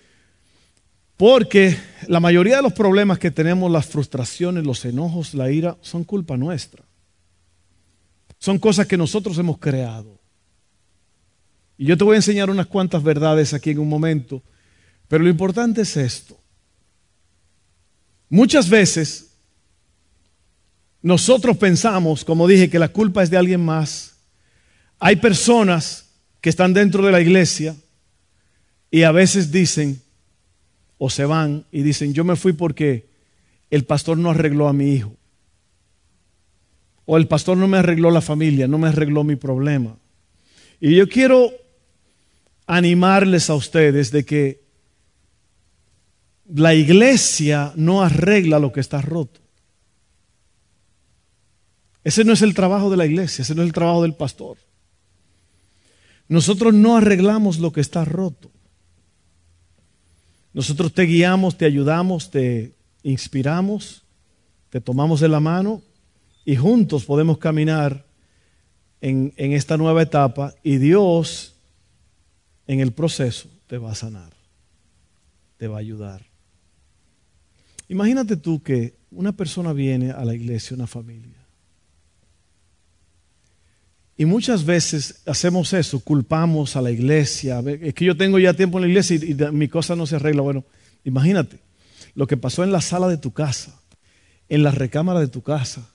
Porque 1.17 1.77
la 2.07 2.19
mayoría 2.19 2.57
de 2.57 2.63
los 2.63 2.73
problemas 2.73 3.19
que 3.19 3.31
tenemos, 3.31 3.71
las 3.71 3.85
frustraciones, 3.85 4.65
los 4.65 4.83
enojos, 4.83 5.33
la 5.33 5.49
ira, 5.49 5.77
son 5.81 6.03
culpa 6.03 6.35
nuestra. 6.35 6.83
Son 8.37 8.59
cosas 8.59 8.85
que 8.85 8.97
nosotros 8.97 9.37
hemos 9.37 9.57
creado. 9.57 10.19
Y 11.77 11.85
yo 11.85 11.97
te 11.97 12.03
voy 12.03 12.15
a 12.15 12.17
enseñar 12.17 12.49
unas 12.49 12.67
cuantas 12.67 13.01
verdades 13.01 13.53
aquí 13.53 13.71
en 13.71 13.79
un 13.79 13.89
momento, 13.89 14.43
pero 15.07 15.23
lo 15.23 15.29
importante 15.29 15.81
es 15.81 15.95
esto. 15.97 16.37
Muchas 18.29 18.69
veces 18.69 19.31
nosotros 21.01 21.57
pensamos, 21.57 22.25
como 22.25 22.47
dije, 22.47 22.69
que 22.69 22.79
la 22.79 22.89
culpa 22.89 23.21
es 23.21 23.29
de 23.29 23.37
alguien 23.37 23.63
más. 23.63 24.15
Hay 24.99 25.17
personas 25.17 26.09
que 26.41 26.49
están 26.49 26.73
dentro 26.73 27.05
de 27.05 27.11
la 27.11 27.21
iglesia 27.21 27.75
y 28.89 29.03
a 29.03 29.11
veces 29.11 29.51
dicen, 29.51 30.01
o 30.97 31.09
se 31.09 31.25
van 31.25 31.65
y 31.71 31.83
dicen, 31.83 32.13
yo 32.13 32.23
me 32.23 32.35
fui 32.35 32.53
porque 32.53 33.07
el 33.69 33.83
pastor 33.83 34.17
no 34.17 34.31
arregló 34.31 34.67
a 34.67 34.73
mi 34.73 34.93
hijo. 34.93 35.15
O 37.05 37.17
el 37.17 37.27
pastor 37.27 37.57
no 37.57 37.67
me 37.67 37.77
arregló 37.77 38.09
la 38.09 38.21
familia, 38.21 38.67
no 38.67 38.79
me 38.79 38.87
arregló 38.87 39.23
mi 39.23 39.35
problema. 39.35 39.95
Y 40.81 40.95
yo 40.95 41.07
quiero 41.07 41.51
animarles 42.65 43.49
a 43.51 43.55
ustedes 43.55 44.11
de 44.11 44.25
que 44.25 44.64
la 46.47 46.73
iglesia 46.73 47.73
no 47.75 48.01
arregla 48.01 48.59
lo 48.59 48.71
que 48.71 48.79
está 48.79 49.01
roto. 49.01 49.41
Ese 52.03 52.23
no 52.23 52.33
es 52.33 52.41
el 52.43 52.53
trabajo 52.53 52.89
de 52.91 52.97
la 52.97 53.05
iglesia, 53.05 53.41
ese 53.41 53.55
no 53.55 53.63
es 53.63 53.67
el 53.67 53.73
trabajo 53.73 54.03
del 54.03 54.13
pastor. 54.13 54.57
Nosotros 56.27 56.73
no 56.73 56.97
arreglamos 56.97 57.59
lo 57.59 57.71
que 57.71 57.81
está 57.81 58.05
roto. 58.05 58.51
Nosotros 60.53 60.93
te 60.93 61.03
guiamos, 61.03 61.57
te 61.57 61.65
ayudamos, 61.65 62.29
te 62.29 62.75
inspiramos, 63.03 64.03
te 64.69 64.81
tomamos 64.81 65.19
de 65.19 65.29
la 65.29 65.39
mano 65.39 65.81
y 66.45 66.55
juntos 66.55 67.05
podemos 67.05 67.39
caminar 67.39 68.05
en, 69.01 69.33
en 69.35 69.53
esta 69.53 69.75
nueva 69.75 70.03
etapa 70.03 70.53
y 70.63 70.77
Dios 70.77 71.55
en 72.67 72.79
el 72.79 72.93
proceso 72.93 73.49
te 73.67 73.77
va 73.77 73.91
a 73.91 73.95
sanar, 73.95 74.31
te 75.57 75.67
va 75.67 75.77
a 75.77 75.79
ayudar. 75.79 76.34
Imagínate 77.87 78.37
tú 78.37 78.61
que 78.61 78.95
una 79.11 79.31
persona 79.31 79.73
viene 79.73 80.11
a 80.11 80.25
la 80.25 80.33
iglesia, 80.33 80.75
una 80.75 80.87
familia, 80.87 81.45
y 84.17 84.25
muchas 84.25 84.63
veces 84.63 85.21
hacemos 85.25 85.73
eso, 85.73 85.99
culpamos 85.99 86.75
a 86.75 86.81
la 86.81 86.91
iglesia. 86.91 87.59
Es 87.59 87.93
que 87.93 88.05
yo 88.05 88.15
tengo 88.15 88.39
ya 88.39 88.53
tiempo 88.53 88.77
en 88.77 88.83
la 88.83 88.87
iglesia 88.87 89.17
y, 89.17 89.35
mi 89.51 89.67
cosa 89.67 89.95
no 89.95 90.05
se 90.05 90.15
arregla. 90.15 90.41
Bueno, 90.41 90.63
imagínate 91.03 91.59
lo 92.13 92.25
que 92.27 92.37
pasó 92.37 92.63
en 92.63 92.71
la 92.71 92.79
sala 92.79 93.09
de 93.09 93.17
tu 93.17 93.33
casa, 93.33 93.77
en 94.47 94.63
la 94.63 94.71
recámara 94.71 95.19
de 95.19 95.27
tu 95.27 95.41
casa, 95.41 95.89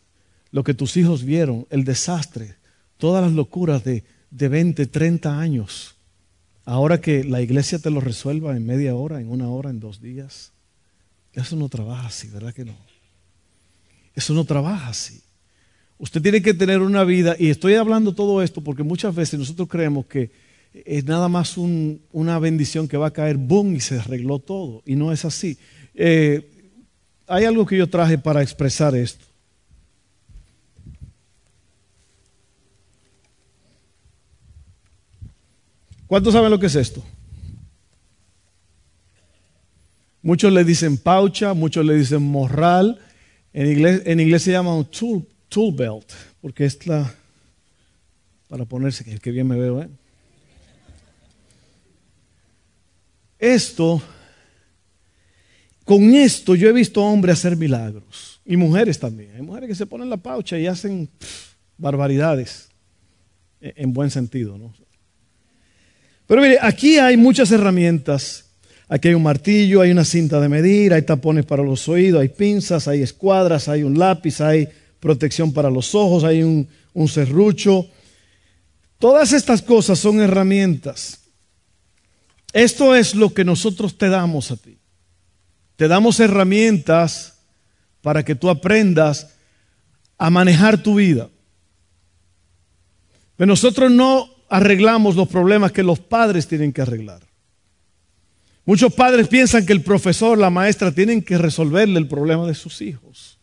lo 0.51 0.65
que 0.65 0.75
tus 0.75 0.99
hijos 0.99 1.25
vieron, 1.25 1.67
el 1.71 1.85
desastre, 1.85 2.57
todas 2.99 3.25
las 3.25 3.33
locuras 3.33 3.85
de, 3.85 4.05
de 4.31 4.49
20, 4.49 4.87
30 4.87 5.41
años. 5.41 5.97
Ahora 6.67 7.01
que 7.01 7.25
la 7.25 7.41
iglesia 7.41 7.79
te 7.79 7.91
lo 7.91 8.01
resuelva 8.01 8.55
en 8.55 8.67
media 8.67 8.95
hora, 8.95 9.19
en 9.19 9.31
una 9.31 9.49
hora, 9.49 9.71
en 9.71 9.81
dos 9.81 10.03
días. 10.03 10.53
Eso 11.33 11.57
no 11.57 11.69
trabaja 11.69 12.09
así, 12.09 12.29
¿verdad 12.29 12.53
que 12.53 12.65
no? 12.65 12.77
Eso 14.15 14.35
no 14.35 14.45
trabaja 14.45 14.89
así. 14.89 15.21
Usted 15.99 16.23
tiene 16.23 16.43
que 16.43 16.55
tener 16.55 16.81
una 16.81 17.05
vida, 17.05 17.37
y 17.39 17.51
estoy 17.51 17.75
hablando 17.75 18.15
todo 18.15 18.43
esto 18.43 18.63
porque 18.63 18.83
muchas 18.83 19.15
veces 19.15 19.39
nosotros 19.39 19.69
creemos 19.69 20.07
que 20.07 20.31
es 20.73 21.05
nada 21.05 21.29
más 21.29 21.57
una 21.57 22.39
bendición 22.39 22.89
que 22.89 22.97
va 22.97 23.09
a 23.09 23.13
caer, 23.13 23.37
boom, 23.37 23.77
y 23.77 23.81
se 23.81 23.99
arregló 23.99 24.39
todo. 24.39 24.83
Y 24.87 24.97
no 24.97 25.13
es 25.13 25.25
así. 25.25 25.59
Eh, 25.95 26.49
hay 27.27 27.45
algo 27.45 27.67
que 27.67 27.77
yo 27.77 27.89
traje 27.89 28.19
para 28.19 28.43
expresar 28.43 28.95
esto. 28.95 29.25
¿Cuántos 36.07 36.33
saben 36.33 36.51
lo 36.51 36.59
que 36.59 36.67
es 36.67 36.75
esto? 36.75 37.05
Muchos 40.31 40.53
le 40.53 40.63
dicen 40.63 40.97
paucha, 40.97 41.55
muchos 41.55 41.85
le 41.85 41.97
dicen 41.97 42.23
morral. 42.23 43.01
En 43.53 44.21
inglés, 44.21 44.43
se 44.45 44.53
llama 44.53 44.81
tool 44.89 45.75
belt, 45.75 46.13
porque 46.41 46.67
es 46.67 46.87
la, 46.87 47.13
para 48.47 48.65
ponerse, 48.65 49.19
que 49.19 49.31
bien 49.33 49.49
me 49.49 49.59
veo, 49.59 49.83
¿eh? 49.83 49.89
Esto, 53.41 54.01
con 55.85 56.15
esto 56.15 56.55
yo 56.55 56.69
he 56.69 56.73
visto 56.73 57.03
hombres 57.03 57.39
hacer 57.41 57.57
milagros, 57.57 58.41
y 58.47 58.57
mujeres 58.57 59.01
también. 59.01 59.35
Hay 59.35 59.43
mujeres 59.43 59.69
que 59.71 59.75
se 59.75 59.87
ponen 59.87 60.09
la 60.09 60.17
paucha 60.17 60.57
y 60.57 60.69
hacen 60.69 61.09
barbaridades, 61.77 62.69
e, 63.61 63.73
en 63.75 63.93
buen 63.93 64.13
sentido, 64.13 64.57
¿no? 64.57 64.73
Pero 66.29 66.41
mire, 66.41 66.57
aquí 66.63 66.99
hay 66.99 67.17
muchas 67.17 67.51
herramientas. 67.51 68.50
Aquí 68.93 69.07
hay 69.07 69.15
un 69.15 69.23
martillo, 69.23 69.83
hay 69.83 69.93
una 69.93 70.05
cinta 70.05 70.41
de 70.41 70.49
medir, 70.49 70.93
hay 70.93 71.03
tapones 71.03 71.47
para 71.47 71.63
los 71.63 71.89
oídos, 71.89 72.21
hay 72.21 72.29
pinzas, 72.29 72.89
hay 72.89 73.03
escuadras, 73.03 73.69
hay 73.69 73.85
un 73.85 73.97
lápiz, 73.97 74.41
hay 74.41 74.69
protección 74.99 75.53
para 75.53 75.71
los 75.71 75.95
ojos, 75.95 76.25
hay 76.25 76.43
un, 76.43 76.69
un 76.93 77.07
serrucho. 77.07 77.87
Todas 78.99 79.33
estas 79.33 79.63
cosas 79.63 79.97
son 79.97 80.21
herramientas. 80.21 81.21
Esto 82.53 82.97
es 82.97 83.15
lo 83.15 83.33
que 83.33 83.45
nosotros 83.45 83.97
te 83.97 84.09
damos 84.09 84.51
a 84.51 84.57
ti. 84.57 84.77
Te 85.77 85.87
damos 85.87 86.19
herramientas 86.19 87.39
para 88.03 88.25
que 88.25 88.35
tú 88.35 88.51
aprendas 88.51 89.29
a 90.19 90.31
manejar 90.31 90.83
tu 90.83 90.97
vida. 90.97 91.29
Pero 93.37 93.47
nosotros 93.47 93.89
no 93.89 94.29
arreglamos 94.49 95.15
los 95.15 95.29
problemas 95.29 95.71
que 95.71 95.85
los 95.85 96.01
padres 96.01 96.49
tienen 96.49 96.73
que 96.73 96.83
arreglar. 96.83 97.30
Muchos 98.71 98.93
padres 98.93 99.27
piensan 99.27 99.67
que 99.67 99.73
el 99.73 99.83
profesor, 99.83 100.39
la 100.39 100.49
maestra, 100.49 100.93
tienen 100.93 101.23
que 101.23 101.37
resolverle 101.37 101.99
el 101.99 102.07
problema 102.07 102.47
de 102.47 102.55
sus 102.55 102.81
hijos 102.83 103.37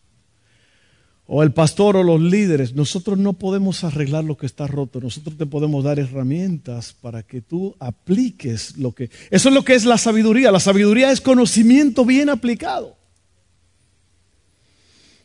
o 1.25 1.43
el 1.43 1.51
pastor 1.51 1.97
o 1.97 2.03
los 2.03 2.21
líderes, 2.21 2.73
nosotros 2.73 3.17
no 3.17 3.33
podemos 3.33 3.83
arreglar 3.83 4.23
lo 4.23 4.37
que 4.37 4.45
está 4.45 4.67
roto, 4.67 5.01
nosotros 5.01 5.37
te 5.37 5.45
podemos 5.45 5.83
dar 5.83 5.99
herramientas 5.99 6.95
para 7.01 7.23
que 7.23 7.41
tú 7.41 7.75
apliques 7.77 8.77
lo 8.77 8.93
que... 8.93 9.09
Eso 9.29 9.49
es 9.49 9.53
lo 9.53 9.65
que 9.65 9.75
es 9.75 9.83
la 9.83 9.97
sabiduría, 9.97 10.49
la 10.49 10.61
sabiduría 10.61 11.11
es 11.11 11.19
conocimiento 11.19 12.05
bien 12.05 12.29
aplicado. 12.29 12.95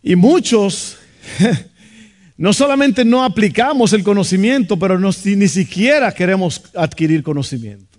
Y 0.02 0.16
muchos 0.16 0.97
no 2.37 2.52
solamente 2.52 3.04
no 3.04 3.23
aplicamos 3.23 3.92
el 3.92 4.02
conocimiento, 4.02 4.76
pero 4.76 4.99
ni 4.99 5.47
siquiera 5.47 6.12
queremos 6.12 6.61
adquirir 6.75 7.23
conocimiento. 7.23 7.91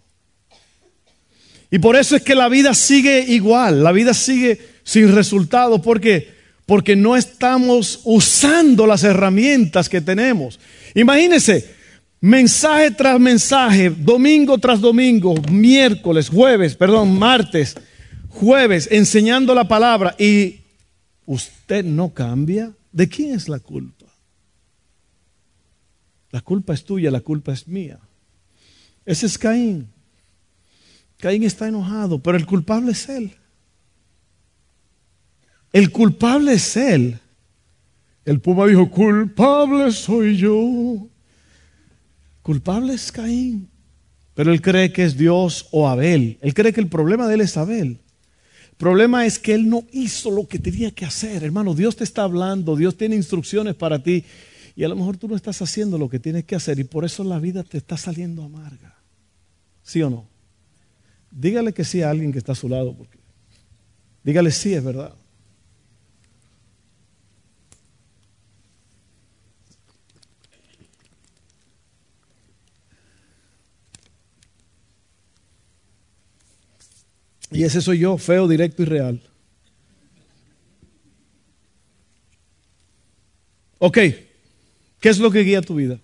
Y 1.73 1.79
por 1.79 1.95
eso 1.95 2.15
es 2.15 2.21
que 2.21 2.35
la 2.35 2.49
vida 2.49 2.75
sigue 2.75 3.25
igual, 3.29 3.83
la 3.83 3.91
vida 3.91 4.13
sigue 4.13 4.61
sin 4.83 5.11
resultado, 5.11 5.81
porque 5.81 6.31
porque 6.67 6.95
no 6.95 7.15
estamos 7.15 8.01
usando 8.03 8.85
las 8.85 9.03
herramientas 9.03 9.89
que 9.89 9.99
tenemos. 9.99 10.59
Imagínense, 10.93 11.67
mensaje 12.21 12.91
tras 12.91 13.19
mensaje, 13.19 13.89
domingo 13.89 14.59
tras 14.59 14.79
domingo, 14.79 15.33
miércoles, 15.51 16.29
jueves, 16.29 16.75
perdón, 16.75 17.17
martes, 17.17 17.73
jueves, 18.29 18.87
enseñando 18.91 19.55
la 19.55 19.67
palabra 19.67 20.15
y 20.19 20.59
usted 21.25 21.83
no 21.83 22.13
cambia. 22.13 22.71
¿De 22.91 23.09
quién 23.09 23.33
es 23.33 23.49
la 23.49 23.57
culpa? 23.57 24.05
La 26.29 26.41
culpa 26.41 26.75
es 26.75 26.83
tuya, 26.83 27.09
la 27.09 27.21
culpa 27.21 27.51
es 27.51 27.67
mía. 27.67 27.97
Ese 29.07 29.25
es 29.25 29.39
Caín. 29.39 29.92
Caín 31.23 31.43
está 31.43 31.69
enojado, 31.69 32.19
pero 32.19 32.37
el 32.37 32.45
culpable 32.45 32.91
es 32.91 33.07
él. 33.07 33.31
El 35.71 35.89
culpable 35.89 36.51
es 36.51 36.75
él. 36.75 37.17
El 38.25 38.41
puma 38.41 38.67
dijo, 38.67 38.91
culpable 38.91 39.89
soy 39.93 40.35
yo. 40.35 41.07
Culpable 42.41 42.95
es 42.95 43.09
Caín. 43.09 43.69
Pero 44.33 44.51
él 44.51 44.61
cree 44.61 44.91
que 44.91 45.05
es 45.05 45.15
Dios 45.15 45.69
o 45.71 45.87
Abel. 45.87 46.39
Él 46.41 46.53
cree 46.53 46.73
que 46.73 46.81
el 46.81 46.89
problema 46.89 47.25
de 47.25 47.35
él 47.35 47.41
es 47.41 47.55
Abel. 47.55 48.01
El 48.71 48.77
problema 48.77 49.25
es 49.25 49.39
que 49.39 49.53
él 49.53 49.69
no 49.69 49.85
hizo 49.93 50.29
lo 50.29 50.45
que 50.45 50.59
tenía 50.59 50.91
que 50.91 51.05
hacer. 51.05 51.45
Hermano, 51.45 51.73
Dios 51.73 51.95
te 51.95 52.03
está 52.03 52.23
hablando, 52.23 52.75
Dios 52.75 52.97
tiene 52.97 53.15
instrucciones 53.15 53.75
para 53.75 54.03
ti. 54.03 54.25
Y 54.75 54.83
a 54.83 54.89
lo 54.89 54.97
mejor 54.97 55.15
tú 55.15 55.29
no 55.29 55.37
estás 55.37 55.61
haciendo 55.61 55.97
lo 55.97 56.09
que 56.09 56.19
tienes 56.19 56.43
que 56.43 56.55
hacer 56.55 56.79
y 56.79 56.83
por 56.83 57.05
eso 57.05 57.23
la 57.23 57.39
vida 57.39 57.63
te 57.63 57.77
está 57.77 57.95
saliendo 57.95 58.43
amarga. 58.43 58.97
¿Sí 59.83 60.01
o 60.01 60.09
no? 60.09 60.32
Dígale 61.35 61.73
que 61.73 61.83
sí 61.83 62.01
a 62.01 62.11
alguien 62.11 62.31
que 62.31 62.37
está 62.37 62.51
a 62.51 62.55
su 62.55 62.69
lado. 62.69 62.95
Porque... 62.95 63.17
Dígale 64.23 64.51
sí, 64.51 64.73
es 64.73 64.83
verdad. 64.83 65.15
Y 77.51 77.63
ese 77.63 77.81
soy 77.81 77.99
yo, 77.99 78.17
feo, 78.17 78.47
directo 78.47 78.81
y 78.81 78.85
real. 78.85 79.21
Ok, 83.77 83.97
¿qué 84.99 85.09
es 85.09 85.19
lo 85.19 85.29
que 85.29 85.41
guía 85.41 85.61
tu 85.61 85.75
vida? 85.75 85.99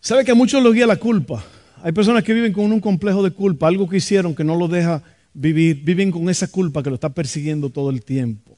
¿Sabe 0.00 0.24
que 0.24 0.32
a 0.32 0.34
muchos 0.34 0.62
los 0.62 0.74
guía 0.74 0.86
la 0.86 0.96
culpa? 0.96 1.44
Hay 1.82 1.90
personas 1.92 2.22
que 2.22 2.32
viven 2.32 2.52
con 2.52 2.70
un 2.70 2.80
complejo 2.80 3.24
de 3.24 3.32
culpa, 3.32 3.66
algo 3.66 3.88
que 3.88 3.96
hicieron 3.96 4.36
que 4.36 4.44
no 4.44 4.54
los 4.54 4.70
deja 4.70 5.02
vivir, 5.34 5.82
viven 5.82 6.12
con 6.12 6.30
esa 6.30 6.46
culpa 6.46 6.82
que 6.82 6.90
lo 6.90 6.94
está 6.94 7.08
persiguiendo 7.08 7.70
todo 7.70 7.90
el 7.90 8.04
tiempo. 8.04 8.56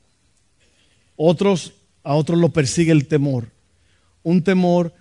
Otros, 1.16 1.72
a 2.02 2.14
otros 2.14 2.38
lo 2.38 2.50
persigue 2.50 2.92
el 2.92 3.06
temor. 3.06 3.48
Un 4.22 4.42
temor 4.42 4.92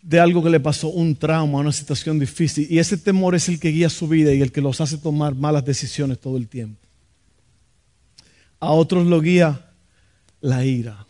de 0.00 0.20
algo 0.20 0.42
que 0.42 0.50
le 0.50 0.60
pasó, 0.60 0.88
un 0.88 1.16
trauma, 1.16 1.58
una 1.58 1.72
situación 1.72 2.18
difícil. 2.18 2.66
Y 2.70 2.78
ese 2.78 2.96
temor 2.96 3.34
es 3.34 3.48
el 3.48 3.60
que 3.60 3.70
guía 3.70 3.90
su 3.90 4.08
vida 4.08 4.32
y 4.32 4.40
el 4.40 4.52
que 4.52 4.60
los 4.60 4.80
hace 4.80 4.96
tomar 4.96 5.34
malas 5.34 5.64
decisiones 5.64 6.18
todo 6.18 6.36
el 6.36 6.48
tiempo. 6.48 6.80
A 8.58 8.70
otros 8.70 9.06
lo 9.06 9.20
guía 9.20 9.70
la 10.40 10.64
ira. 10.64 11.05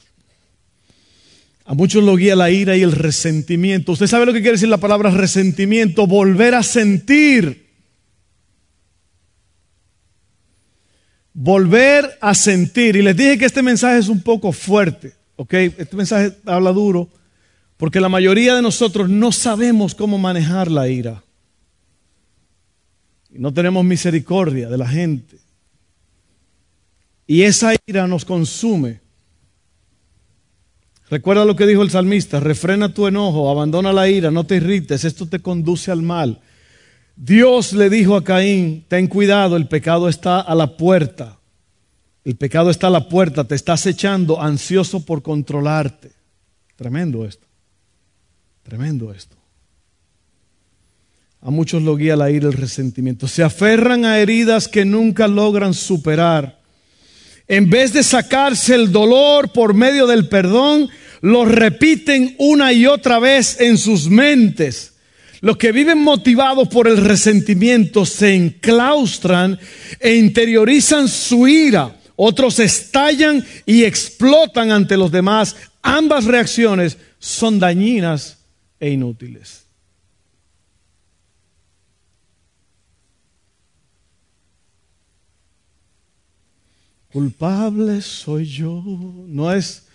A 1.67 1.75
muchos 1.75 2.03
lo 2.03 2.17
guía 2.17 2.37
la 2.37 2.51
ira 2.51 2.77
y 2.77 2.83
el 2.83 2.93
resentimiento. 2.93 3.93
¿Usted 3.93 4.07
sabe 4.07 4.25
lo 4.25 4.33
que 4.33 4.41
quiere 4.41 4.53
decir 4.53 4.69
la 4.69 4.77
palabra 4.79 5.11
resentimiento? 5.11 6.07
Volver 6.07 6.55
a 6.55 6.63
sentir. 6.63 7.67
Volver 11.35 12.19
a 12.21 12.35
sentir. 12.35 12.95
Y 12.95 13.03
les 13.03 13.17
dije 13.17 13.37
que 13.37 13.47
este 13.47 13.63
mensaje 13.63 13.99
es 13.99 14.09
un 14.09 14.23
poco 14.23 14.53
fuerte. 14.53 15.15
¿ok? 15.35 15.55
Este 15.55 15.97
mensaje 15.97 16.37
habla 16.47 16.71
duro 16.73 17.11
porque 17.77 18.01
la 18.01 18.09
mayoría 18.09 18.55
de 18.55 18.63
nosotros 18.63 19.09
no 19.09 19.33
sabemos 19.33 19.95
cómo 19.95 20.19
manejar 20.19 20.71
la 20.71 20.89
ira. 20.89 21.23
Y 23.31 23.39
no 23.39 23.53
tenemos 23.53 23.85
misericordia 23.85 24.69
de 24.69 24.79
la 24.79 24.89
gente. 24.89 25.37
Y 27.27 27.43
esa 27.43 27.75
ira 27.87 28.07
nos 28.07 28.25
consume. 28.25 29.01
Recuerda 31.09 31.45
lo 31.45 31.55
que 31.55 31.67
dijo 31.67 31.83
el 31.83 31.91
salmista, 31.91 32.41
refrena 32.41 32.93
tu 32.93 33.07
enojo, 33.07 33.49
abandona 33.49 33.93
la 33.93 34.09
ira, 34.09 34.31
no 34.31 34.45
te 34.45 34.57
irrites, 34.57 35.05
esto 35.05 35.27
te 35.27 35.39
conduce 35.39 35.93
al 35.93 36.03
mal. 36.03 36.41
Dios 37.15 37.73
le 37.73 37.89
dijo 37.89 38.17
a 38.17 38.25
Caín, 38.25 38.85
ten 38.89 39.07
cuidado, 39.07 39.57
el 39.57 39.69
pecado 39.69 40.09
está 40.09 40.41
a 40.41 40.55
la 40.55 40.77
puerta. 40.77 41.39
El 42.25 42.37
pecado 42.37 42.71
está 42.71 42.89
a 42.89 42.91
la 42.91 43.09
puerta, 43.09 43.45
te 43.45 43.55
estás 43.55 43.87
echando 43.87 44.43
ansioso 44.43 45.05
por 45.05 45.23
controlarte. 45.23 46.11
Tremendo 46.75 47.25
esto. 47.25 47.47
Tremendo 48.65 49.13
esto. 49.13 49.37
A 51.41 51.51
muchos 51.51 51.83
lo 51.83 51.95
guía 51.95 52.17
la 52.17 52.33
ira 52.33 52.49
el 52.49 52.55
resentimiento. 52.55 53.29
Se 53.29 53.45
aferran 53.45 54.05
a 54.05 54.19
heridas 54.19 54.67
que 54.67 54.85
nunca 54.85 55.29
logran 55.29 55.73
superar. 55.73 56.59
En 57.49 57.71
vez 57.71 57.93
de 57.93 58.03
sacarse 58.03 58.75
el 58.75 58.91
dolor 58.91 59.53
por 59.53 59.75
medio 59.75 60.07
del 60.07 60.29
perdón, 60.29 60.89
lo 61.21 61.45
repiten 61.45 62.35
una 62.39 62.73
y 62.73 62.87
otra 62.87 63.19
vez 63.19 63.61
en 63.61 63.79
sus 63.79 64.09
mentes. 64.09 64.95
Los 65.41 65.57
que 65.57 65.71
viven 65.71 65.99
motivados 65.99 66.69
por 66.69 66.89
el 66.89 66.97
resentimiento 66.97 68.05
se 68.05 68.35
enclaustran 68.35 69.59
e 70.01 70.15
interiorizan 70.17 71.09
su 71.09 71.47
ira. 71.47 71.97
Otros 72.17 72.59
estallan 72.59 73.45
y 73.67 73.85
explotan 73.85 74.73
ante 74.73 74.97
los 74.97 75.13
demás. 75.13 75.55
Ambas 75.83 76.25
reacciones 76.25 76.97
son 77.19 77.59
dañinas 77.59 78.39
e 78.81 78.91
inútiles. 78.91 79.66
Culpable 87.17 88.03
soy 88.03 88.45
yo. 88.45 88.83
No 89.27 89.51
es, 89.51 89.87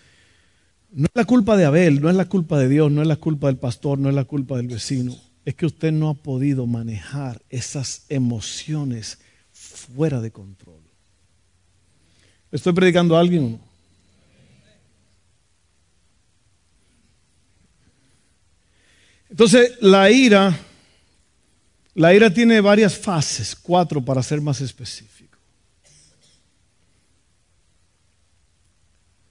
no 0.90 1.04
es 1.04 1.12
la 1.14 1.24
culpa 1.24 1.56
de 1.56 1.64
Abel, 1.64 2.00
no 2.00 2.10
es 2.10 2.16
la 2.16 2.24
culpa 2.24 2.58
de 2.58 2.68
Dios, 2.68 2.90
no 2.90 3.00
es 3.00 3.06
la 3.06 3.14
culpa 3.14 3.46
del 3.46 3.58
pastor, 3.58 3.96
no 3.96 4.08
es 4.08 4.14
la 4.16 4.24
culpa 4.24 4.56
del 4.56 4.66
vecino. 4.66 5.16
Es 5.44 5.54
que 5.54 5.66
usted 5.66 5.92
no 5.92 6.08
ha 6.08 6.14
podido 6.14 6.66
manejar 6.66 7.40
esas 7.48 8.06
emociones 8.08 9.20
fuera 9.52 10.20
de 10.20 10.32
control. 10.32 10.80
¿Estoy 12.50 12.72
predicando 12.72 13.16
a 13.16 13.20
alguien 13.20 13.44
o 13.44 13.48
no? 13.50 13.60
Entonces, 19.30 19.74
la 19.80 20.10
ira, 20.10 20.58
la 21.94 22.12
ira 22.12 22.34
tiene 22.34 22.60
varias 22.60 22.98
fases, 22.98 23.54
cuatro 23.54 24.04
para 24.04 24.24
ser 24.24 24.40
más 24.40 24.60
específico. 24.60 25.11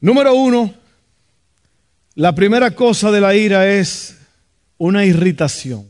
Número 0.01 0.35
uno, 0.35 0.73
la 2.15 2.35
primera 2.35 2.71
cosa 2.75 3.09
de 3.11 3.21
la 3.21 3.33
ira 3.33 3.71
es 3.71 4.17
una 4.77 5.05
irritación. 5.05 5.85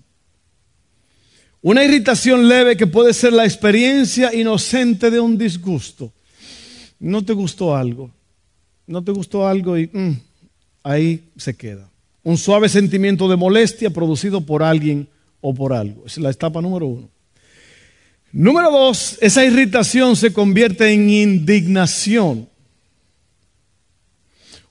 Una 1.64 1.84
irritación 1.84 2.48
leve 2.48 2.78
que 2.78 2.86
puede 2.86 3.14
ser 3.14 3.34
la 3.34 3.46
experiencia 3.46 4.34
inocente 4.34 5.10
de 5.10 5.20
un 5.20 5.38
disgusto. 5.38 6.14
No 7.00 7.26
te 7.26 7.34
gustó 7.34 7.76
algo, 7.76 8.12
no 8.86 9.04
te 9.04 9.12
gustó 9.12 9.48
algo 9.48 9.78
y 9.78 9.90
mm, 9.92 10.22
ahí 10.84 11.24
se 11.38 11.56
queda 11.56 11.92
un 12.24 12.38
suave 12.38 12.70
sentimiento 12.70 13.28
de 13.28 13.36
molestia 13.36 13.90
producido 13.90 14.42
por 14.42 14.64
alguien 14.64 15.08
o 15.42 15.54
por 15.54 15.74
algo. 15.74 16.04
Es 16.06 16.18
la 16.18 16.30
etapa 16.30 16.62
número 16.62 16.88
uno. 16.88 17.10
Número 18.32 18.72
dos, 18.72 19.18
esa 19.22 19.44
irritación 19.44 20.16
se 20.16 20.32
convierte 20.32 20.92
en 20.92 21.10
indignación. 21.10 22.48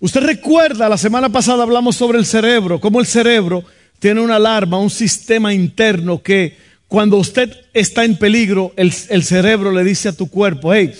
Usted 0.00 0.22
recuerda, 0.22 0.88
la 0.88 0.96
semana 0.96 1.28
pasada 1.28 1.62
hablamos 1.62 1.94
sobre 1.94 2.18
el 2.18 2.24
cerebro, 2.24 2.80
cómo 2.80 3.00
el 3.00 3.06
cerebro 3.06 3.64
tiene 3.98 4.20
una 4.20 4.36
alarma, 4.36 4.78
un 4.78 4.90
sistema 4.90 5.52
interno 5.52 6.22
que 6.22 6.56
cuando 6.88 7.18
usted 7.18 7.54
está 7.74 8.04
en 8.04 8.16
peligro, 8.16 8.72
el, 8.76 8.92
cerebro 8.92 9.70
le 9.72 9.84
dice 9.84 10.08
a 10.08 10.12
tu 10.12 10.28
cuerpo, 10.30 10.72
hey, 10.72 10.92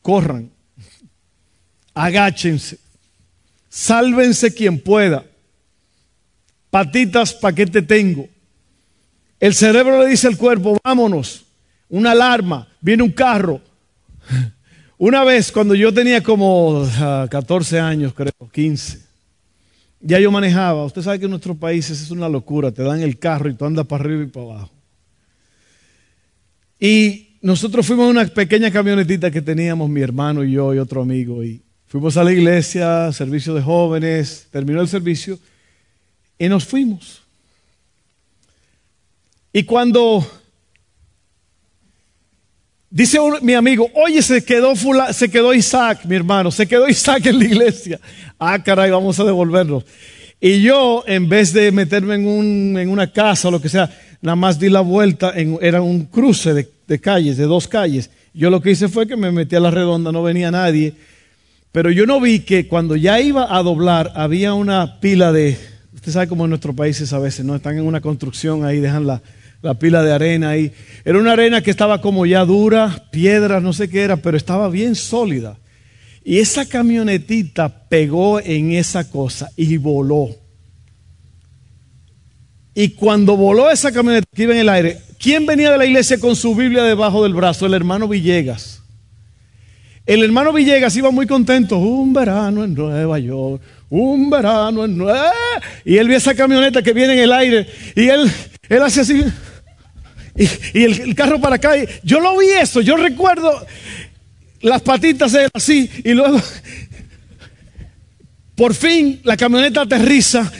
corran, 0.00 0.50
agáchense, 1.94 2.78
Sálvense 3.68 4.54
quien 4.54 4.80
pueda. 4.80 5.24
Patitas, 6.70 7.34
¿para 7.34 7.54
qué 7.54 7.66
te 7.66 7.82
tengo? 7.82 8.28
El 9.38 9.54
cerebro 9.54 10.02
le 10.02 10.08
dice 10.08 10.26
al 10.26 10.36
cuerpo, 10.36 10.78
vámonos. 10.82 11.44
Una 11.88 12.12
alarma, 12.12 12.68
viene 12.80 13.02
un 13.02 13.12
carro. 13.12 13.60
Una 14.98 15.24
vez, 15.24 15.52
cuando 15.52 15.74
yo 15.74 15.94
tenía 15.94 16.22
como 16.22 16.86
14 17.30 17.78
ah, 17.78 17.88
años, 17.88 18.12
creo, 18.14 18.32
15, 18.52 19.00
ya 20.00 20.18
yo 20.18 20.30
manejaba. 20.30 20.84
Usted 20.84 21.02
sabe 21.02 21.18
que 21.18 21.24
en 21.24 21.30
nuestros 21.30 21.56
países 21.56 22.02
es 22.02 22.10
una 22.10 22.28
locura. 22.28 22.72
Te 22.72 22.82
dan 22.82 23.00
el 23.00 23.18
carro 23.18 23.48
y 23.48 23.54
tú 23.54 23.64
andas 23.64 23.86
para 23.86 24.04
arriba 24.04 24.24
y 24.24 24.26
para 24.26 24.46
abajo. 24.46 24.70
Y 26.80 27.38
nosotros 27.40 27.86
fuimos 27.86 28.04
en 28.04 28.16
una 28.16 28.26
pequeña 28.26 28.70
camionetita 28.70 29.30
que 29.30 29.40
teníamos 29.40 29.88
mi 29.88 30.00
hermano 30.00 30.44
y 30.44 30.52
yo 30.52 30.74
y 30.74 30.78
otro 30.78 31.02
amigo. 31.02 31.44
Y 31.44 31.62
Fuimos 31.88 32.18
a 32.18 32.24
la 32.24 32.32
iglesia, 32.32 33.10
servicio 33.12 33.54
de 33.54 33.62
jóvenes, 33.62 34.46
terminó 34.50 34.82
el 34.82 34.88
servicio 34.88 35.38
y 36.38 36.46
nos 36.46 36.66
fuimos. 36.66 37.22
Y 39.54 39.62
cuando 39.62 40.22
Dice 42.90 43.18
mi 43.42 43.52
amigo, 43.52 43.90
oye, 43.94 44.22
se 44.22 44.42
quedó, 44.42 44.72
se 45.12 45.30
quedó 45.30 45.52
Isaac, 45.52 46.00
mi 46.04 46.16
hermano, 46.16 46.50
se 46.50 46.66
quedó 46.66 46.88
Isaac 46.88 47.26
en 47.26 47.38
la 47.38 47.44
iglesia. 47.44 48.00
Ah, 48.38 48.62
caray, 48.62 48.90
vamos 48.90 49.20
a 49.20 49.24
devolverlo. 49.24 49.84
Y 50.40 50.62
yo, 50.62 51.04
en 51.06 51.28
vez 51.28 51.52
de 51.52 51.70
meterme 51.70 52.14
en, 52.14 52.26
un, 52.26 52.78
en 52.78 52.88
una 52.88 53.12
casa 53.12 53.48
o 53.48 53.50
lo 53.50 53.60
que 53.60 53.68
sea, 53.68 53.90
nada 54.22 54.36
más 54.36 54.58
di 54.58 54.70
la 54.70 54.80
vuelta, 54.80 55.34
era 55.60 55.82
un 55.82 56.06
cruce 56.06 56.54
de, 56.54 56.68
de, 56.86 56.98
calles, 56.98 57.36
de 57.36 57.44
dos 57.44 57.68
calles. 57.68 58.10
Yo 58.32 58.48
lo 58.48 58.62
que 58.62 58.70
hice 58.70 58.88
fue 58.88 59.06
que 59.06 59.16
me 59.16 59.32
metí 59.32 59.56
a 59.56 59.60
la 59.60 59.70
redonda, 59.70 60.10
no 60.10 60.22
venía 60.22 60.50
nadie. 60.50 60.94
Pero 61.72 61.90
yo 61.90 62.06
no 62.06 62.20
vi 62.20 62.40
que 62.40 62.68
cuando 62.68 62.96
ya 62.96 63.20
iba 63.20 63.54
a 63.54 63.62
doblar 63.62 64.12
había 64.14 64.54
una 64.54 64.98
pila 65.00 65.30
de, 65.32 65.58
usted 65.94 66.12
sabe 66.12 66.28
cómo 66.28 66.44
en 66.44 66.50
nuestros 66.50 66.74
países 66.74 67.12
a 67.12 67.18
veces, 67.18 67.44
¿no? 67.44 67.54
Están 67.54 67.76
en 67.76 67.84
una 67.84 68.00
construcción 68.00 68.64
ahí, 68.64 68.80
dejan 68.80 69.06
la, 69.06 69.20
la 69.62 69.74
pila 69.74 70.02
de 70.02 70.12
arena 70.12 70.50
ahí. 70.50 70.72
Era 71.04 71.18
una 71.18 71.32
arena 71.32 71.62
que 71.62 71.70
estaba 71.70 72.00
como 72.00 72.26
ya 72.26 72.44
dura, 72.44 73.08
piedras, 73.10 73.62
no 73.62 73.72
sé 73.72 73.88
qué 73.88 74.02
era, 74.02 74.16
pero 74.16 74.36
estaba 74.36 74.68
bien 74.68 74.94
sólida. 74.94 75.58
Y 76.24 76.38
esa 76.38 76.66
camionetita 76.66 77.88
pegó 77.88 78.40
en 78.40 78.72
esa 78.72 79.10
cosa 79.10 79.50
y 79.56 79.76
voló. 79.76 80.28
Y 82.74 82.90
cuando 82.90 83.36
voló 83.36 83.70
esa 83.70 83.90
camioneta 83.90 84.26
que 84.34 84.42
iba 84.42 84.52
en 84.52 84.60
el 84.60 84.68
aire, 84.68 84.98
¿quién 85.18 85.46
venía 85.46 85.72
de 85.72 85.78
la 85.78 85.86
iglesia 85.86 86.18
con 86.18 86.36
su 86.36 86.54
Biblia 86.54 86.84
debajo 86.84 87.22
del 87.22 87.34
brazo? 87.34 87.66
El 87.66 87.74
hermano 87.74 88.06
Villegas. 88.06 88.82
El 90.06 90.22
hermano 90.22 90.52
Villegas 90.52 90.94
iba 90.96 91.10
muy 91.10 91.26
contento. 91.26 91.78
Un 91.78 92.12
verano 92.12 92.62
en 92.62 92.74
Nueva 92.74 93.18
York, 93.18 93.60
un 93.90 94.30
verano 94.30 94.84
en 94.84 94.96
Nueva. 94.96 95.32
Y 95.84 95.96
él 95.96 96.08
vio 96.08 96.16
esa 96.16 96.34
camioneta 96.34 96.82
que 96.82 96.92
viene 96.92 97.14
en 97.14 97.18
el 97.20 97.32
aire. 97.32 97.66
Y 97.96 98.08
él, 98.08 98.30
él 98.68 98.82
hace 98.82 99.00
así. 99.00 99.24
Y, 100.74 100.84
el, 100.84 101.14
carro 101.14 101.40
para 101.40 101.56
acá. 101.56 101.72
yo 102.02 102.20
lo 102.20 102.38
vi 102.38 102.46
eso. 102.46 102.80
Yo 102.80 102.96
recuerdo 102.96 103.66
las 104.60 104.82
patitas 104.82 105.36
así. 105.52 105.90
Y 106.04 106.12
luego 106.12 106.40
por 108.58 108.74
fin 108.74 109.20
la 109.22 109.36
camioneta 109.36 109.82
aterriza. 109.82 110.50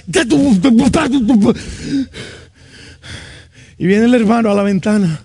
Y 3.81 3.87
viene 3.87 4.05
el 4.07 4.15
hermano 4.15 4.51
a 4.51 4.55
la 4.55 4.63
ventana. 4.63 5.25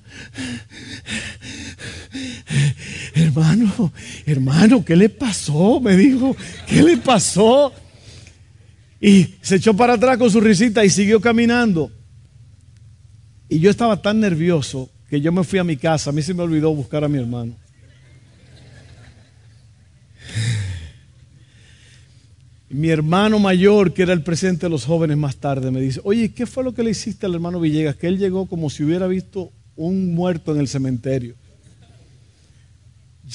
Hermano, 3.16 3.94
hermano, 4.26 4.84
¿qué 4.84 4.96
le 4.96 5.10
pasó? 5.10 5.80
Me 5.80 5.96
dijo, 5.96 6.36
¿qué 6.68 6.82
le 6.82 6.98
pasó? 6.98 7.72
Y 9.00 9.36
se 9.42 9.58
echó 9.58 9.76
para 9.76 9.94
atrás 9.94 10.18
con 10.18 10.32
su 10.32 10.42
risita 10.42 10.84
y 10.84 10.90
siguió 10.90 11.22
caminando. 11.22 11.92
Y 13.54 13.60
yo 13.60 13.70
estaba 13.70 14.02
tan 14.02 14.20
nervioso 14.20 14.90
que 15.08 15.22
yo 15.22 15.32
me 15.32 15.44
fui 15.44 15.60
a 15.60 15.64
mi 15.64 15.78
casa. 15.78 16.10
A 16.10 16.14
mí 16.14 16.24
se 16.24 16.34
me 16.34 16.42
olvidó 16.42 16.74
buscar 16.74 17.04
a 17.04 17.08
mi 17.08 17.20
hermano. 17.20 17.56
Mi 22.68 22.90
hermano 22.90 23.38
mayor, 23.38 23.94
que 23.94 24.02
era 24.02 24.14
el 24.14 24.24
presidente 24.24 24.66
de 24.66 24.72
los 24.72 24.86
jóvenes 24.86 25.18
más 25.18 25.36
tarde, 25.36 25.70
me 25.70 25.80
dice, 25.80 26.02
oye, 26.04 26.34
¿qué 26.34 26.48
fue 26.48 26.64
lo 26.64 26.74
que 26.74 26.82
le 26.82 26.90
hiciste 26.90 27.28
al 27.28 27.36
hermano 27.36 27.60
Villegas? 27.60 27.96
Que 27.96 28.08
él 28.08 28.18
llegó 28.18 28.48
como 28.48 28.72
si 28.72 28.84
hubiera 28.84 29.06
visto 29.06 29.52
un 29.76 30.16
muerto 30.16 30.52
en 30.52 30.60
el 30.60 30.68
cementerio. 30.68 31.36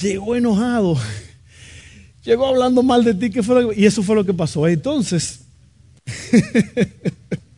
Llegó 0.01 0.35
enojado. 0.35 0.97
Llegó 2.25 2.45
hablando 2.45 2.83
mal 2.83 3.05
de 3.05 3.13
ti. 3.13 3.29
¿qué 3.29 3.41
fue 3.41 3.73
Y 3.77 3.85
eso 3.85 4.03
fue 4.03 4.17
lo 4.17 4.25
que 4.25 4.33
pasó. 4.33 4.67
Entonces, 4.67 5.45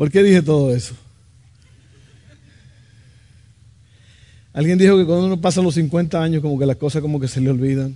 ¿por 0.00 0.10
qué 0.10 0.22
dije 0.22 0.40
todo 0.40 0.74
eso? 0.74 0.94
Alguien 4.54 4.78
dijo 4.78 4.96
que 4.96 5.04
cuando 5.04 5.26
uno 5.26 5.38
pasa 5.38 5.60
los 5.60 5.74
50 5.74 6.22
años, 6.22 6.40
como 6.40 6.58
que 6.58 6.64
las 6.64 6.76
cosas 6.76 7.02
como 7.02 7.20
que 7.20 7.28
se 7.28 7.38
le 7.38 7.50
olvidan. 7.50 7.94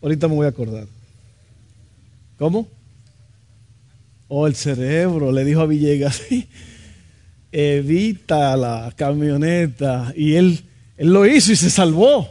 Ahorita 0.00 0.26
me 0.26 0.36
voy 0.36 0.46
a 0.46 0.48
acordar. 0.48 0.86
¿Cómo? 2.38 2.66
Oh, 4.28 4.46
el 4.46 4.54
cerebro, 4.54 5.32
le 5.32 5.44
dijo 5.44 5.60
a 5.60 5.66
Villegas, 5.66 6.22
evita 7.52 8.56
la 8.56 8.90
camioneta. 8.96 10.14
Y 10.16 10.36
él, 10.36 10.64
él 10.96 11.12
lo 11.12 11.26
hizo 11.26 11.52
y 11.52 11.56
se 11.56 11.68
salvó. 11.68 12.26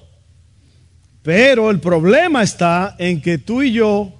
Pero 1.22 1.70
el 1.70 1.80
problema 1.80 2.42
está 2.42 2.96
en 2.98 3.22
que 3.22 3.38
tú 3.38 3.62
y 3.62 3.74
yo 3.74 4.12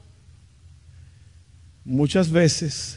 muchas 1.84 2.30
veces 2.30 2.97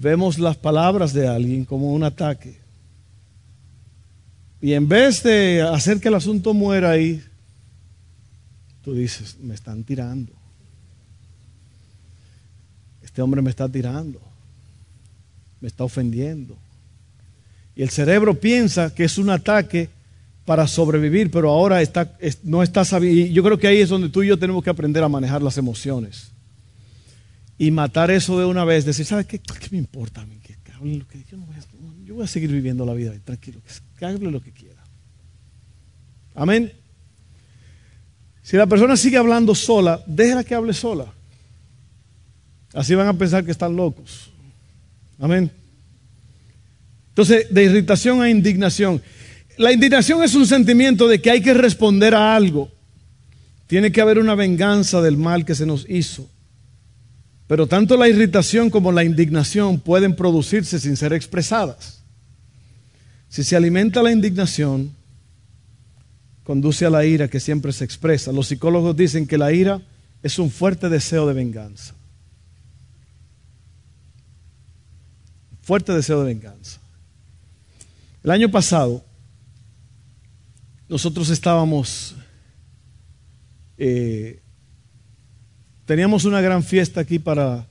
vemos 0.00 0.38
las 0.38 0.56
palabras 0.56 1.12
de 1.12 1.26
alguien 1.26 1.64
como 1.64 1.92
un 1.92 2.04
ataque. 2.04 2.58
Y 4.60 4.72
en 4.72 4.88
vez 4.88 5.22
de 5.22 5.62
hacer 5.62 6.00
que 6.00 6.08
el 6.08 6.14
asunto 6.14 6.54
muera 6.54 6.90
ahí, 6.90 7.22
tú 8.82 8.94
dices, 8.94 9.36
me 9.40 9.54
están 9.54 9.84
tirando. 9.84 10.32
Este 13.02 13.22
hombre 13.22 13.42
me 13.42 13.50
está 13.50 13.68
tirando. 13.68 14.20
Me 15.60 15.68
está 15.68 15.84
ofendiendo. 15.84 16.56
Y 17.74 17.82
el 17.82 17.90
cerebro 17.90 18.38
piensa 18.40 18.94
que 18.94 19.04
es 19.04 19.18
un 19.18 19.30
ataque 19.30 19.88
para 20.44 20.66
sobrevivir, 20.66 21.30
pero 21.30 21.50
ahora 21.50 21.82
está, 21.82 22.16
no 22.42 22.62
está 22.62 22.84
sabiendo. 22.84 23.32
Yo 23.32 23.42
creo 23.42 23.58
que 23.58 23.66
ahí 23.66 23.80
es 23.80 23.88
donde 23.88 24.08
tú 24.08 24.22
y 24.22 24.28
yo 24.28 24.38
tenemos 24.38 24.62
que 24.62 24.70
aprender 24.70 25.02
a 25.02 25.08
manejar 25.08 25.42
las 25.42 25.58
emociones. 25.58 26.30
Y 27.58 27.70
matar 27.70 28.10
eso 28.10 28.38
de 28.38 28.44
una 28.44 28.64
vez, 28.64 28.84
decir, 28.84 29.06
¿sabes 29.06 29.26
qué? 29.26 29.38
¿Qué 29.38 29.68
me 29.70 29.78
importa 29.78 30.22
a 30.22 30.26
mí? 30.26 30.36
Lo 30.82 31.08
que 31.08 31.24
yo, 31.30 31.38
no 31.38 31.46
voy 31.46 31.56
a, 31.56 32.04
yo 32.04 32.14
voy 32.14 32.24
a 32.24 32.26
seguir 32.26 32.52
viviendo 32.52 32.84
la 32.84 32.92
vida 32.92 33.12
tranquilo, 33.24 33.60
que 33.98 34.04
hable 34.04 34.30
lo 34.30 34.42
que 34.42 34.52
quiera. 34.52 34.82
Amén. 36.34 36.70
Si 38.42 38.56
la 38.56 38.66
persona 38.66 38.96
sigue 38.96 39.16
hablando 39.16 39.54
sola, 39.54 40.02
déjala 40.06 40.44
que 40.44 40.54
hable 40.54 40.74
sola. 40.74 41.06
Así 42.74 42.94
van 42.94 43.08
a 43.08 43.14
pensar 43.14 43.44
que 43.44 43.50
están 43.50 43.74
locos. 43.74 44.30
Amén. 45.18 45.50
Entonces, 47.08 47.52
de 47.52 47.64
irritación 47.64 48.20
a 48.20 48.28
indignación. 48.28 49.00
La 49.56 49.72
indignación 49.72 50.22
es 50.22 50.34
un 50.34 50.46
sentimiento 50.46 51.08
de 51.08 51.22
que 51.22 51.30
hay 51.30 51.40
que 51.40 51.54
responder 51.54 52.14
a 52.14 52.36
algo. 52.36 52.70
Tiene 53.66 53.90
que 53.90 54.02
haber 54.02 54.18
una 54.18 54.34
venganza 54.34 55.00
del 55.00 55.16
mal 55.16 55.46
que 55.46 55.54
se 55.54 55.64
nos 55.64 55.88
hizo. 55.88 56.28
Pero 57.46 57.66
tanto 57.66 57.96
la 57.96 58.08
irritación 58.08 58.70
como 58.70 58.90
la 58.90 59.04
indignación 59.04 59.78
pueden 59.78 60.16
producirse 60.16 60.80
sin 60.80 60.96
ser 60.96 61.12
expresadas. 61.12 62.02
Si 63.28 63.44
se 63.44 63.56
alimenta 63.56 64.02
la 64.02 64.12
indignación, 64.12 64.92
conduce 66.42 66.86
a 66.86 66.90
la 66.90 67.04
ira 67.04 67.28
que 67.28 67.40
siempre 67.40 67.72
se 67.72 67.84
expresa. 67.84 68.32
Los 68.32 68.48
psicólogos 68.48 68.96
dicen 68.96 69.26
que 69.26 69.38
la 69.38 69.52
ira 69.52 69.80
es 70.22 70.38
un 70.38 70.50
fuerte 70.50 70.88
deseo 70.88 71.26
de 71.26 71.34
venganza. 71.34 71.94
Fuerte 75.62 75.92
deseo 75.92 76.20
de 76.20 76.34
venganza. 76.34 76.80
El 78.22 78.30
año 78.30 78.50
pasado, 78.50 79.04
nosotros 80.88 81.30
estábamos, 81.30 82.14
eh, 83.78 84.40
teníamos 85.86 86.24
una 86.24 86.40
gran 86.40 86.62
fiesta 86.62 87.00
aquí 87.00 87.18
para, 87.18 87.66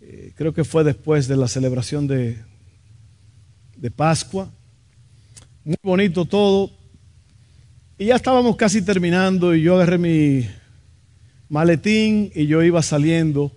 eh, 0.00 0.32
creo 0.36 0.54
que 0.54 0.64
fue 0.64 0.84
después 0.84 1.28
de 1.28 1.36
la 1.36 1.48
celebración 1.48 2.06
de, 2.06 2.38
de 3.76 3.90
Pascua. 3.90 4.48
Muy 5.64 5.76
bonito 5.82 6.24
todo. 6.24 6.70
Y 7.98 8.06
ya 8.06 8.16
estábamos 8.16 8.56
casi 8.56 8.80
terminando 8.80 9.54
y 9.54 9.62
yo 9.62 9.74
agarré 9.74 9.98
mi 9.98 10.48
maletín 11.48 12.30
y 12.34 12.46
yo 12.46 12.62
iba 12.62 12.80
saliendo. 12.82 13.52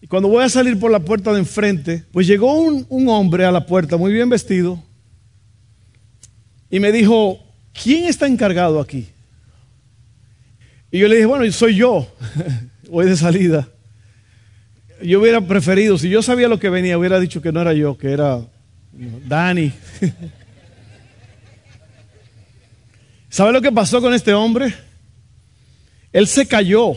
Y 0.00 0.06
cuando 0.06 0.28
voy 0.28 0.44
a 0.44 0.48
salir 0.48 0.78
por 0.78 0.90
la 0.90 1.00
puerta 1.00 1.32
de 1.32 1.40
enfrente, 1.40 2.04
pues 2.12 2.26
llegó 2.26 2.60
un, 2.60 2.86
un 2.90 3.08
hombre 3.08 3.44
a 3.44 3.50
la 3.50 3.66
puerta 3.66 3.96
muy 3.96 4.12
bien 4.12 4.28
vestido 4.28 4.80
y 6.70 6.78
me 6.80 6.92
dijo, 6.92 7.40
¿quién 7.72 8.04
está 8.04 8.26
encargado 8.26 8.78
aquí? 8.78 9.08
Y 10.90 10.98
yo 11.00 11.08
le 11.08 11.16
dije, 11.16 11.26
bueno, 11.26 11.50
soy 11.52 11.76
yo, 11.76 12.06
voy 12.90 13.06
de 13.06 13.16
salida. 13.16 13.68
Yo 15.02 15.20
hubiera 15.20 15.40
preferido, 15.40 15.98
si 15.98 16.08
yo 16.08 16.22
sabía 16.22 16.48
lo 16.48 16.58
que 16.58 16.70
venía, 16.70 16.98
hubiera 16.98 17.20
dicho 17.20 17.42
que 17.42 17.52
no 17.52 17.60
era 17.60 17.74
yo, 17.74 17.98
que 17.98 18.12
era 18.12 18.40
Dani. 18.92 19.72
¿Sabe 23.28 23.52
lo 23.52 23.60
que 23.60 23.70
pasó 23.72 24.00
con 24.00 24.14
este 24.14 24.32
hombre? 24.32 24.72
Él 26.12 26.26
se 26.26 26.46
cayó 26.46 26.96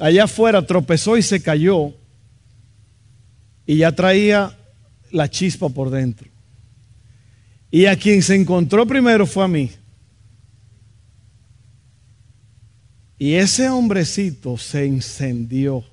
allá 0.00 0.24
afuera, 0.24 0.66
tropezó 0.66 1.16
y 1.16 1.22
se 1.22 1.40
cayó. 1.40 1.94
Y 3.66 3.76
ya 3.76 3.92
traía 3.92 4.58
la 5.12 5.30
chispa 5.30 5.68
por 5.68 5.90
dentro. 5.90 6.28
Y 7.70 7.86
a 7.86 7.94
quien 7.94 8.22
se 8.22 8.34
encontró 8.34 8.84
primero 8.86 9.26
fue 9.26 9.44
a 9.44 9.48
mí. 9.48 9.70
Y 13.20 13.34
ese 13.34 13.68
hombrecito 13.68 14.56
se 14.56 14.86
incendió. 14.86 15.84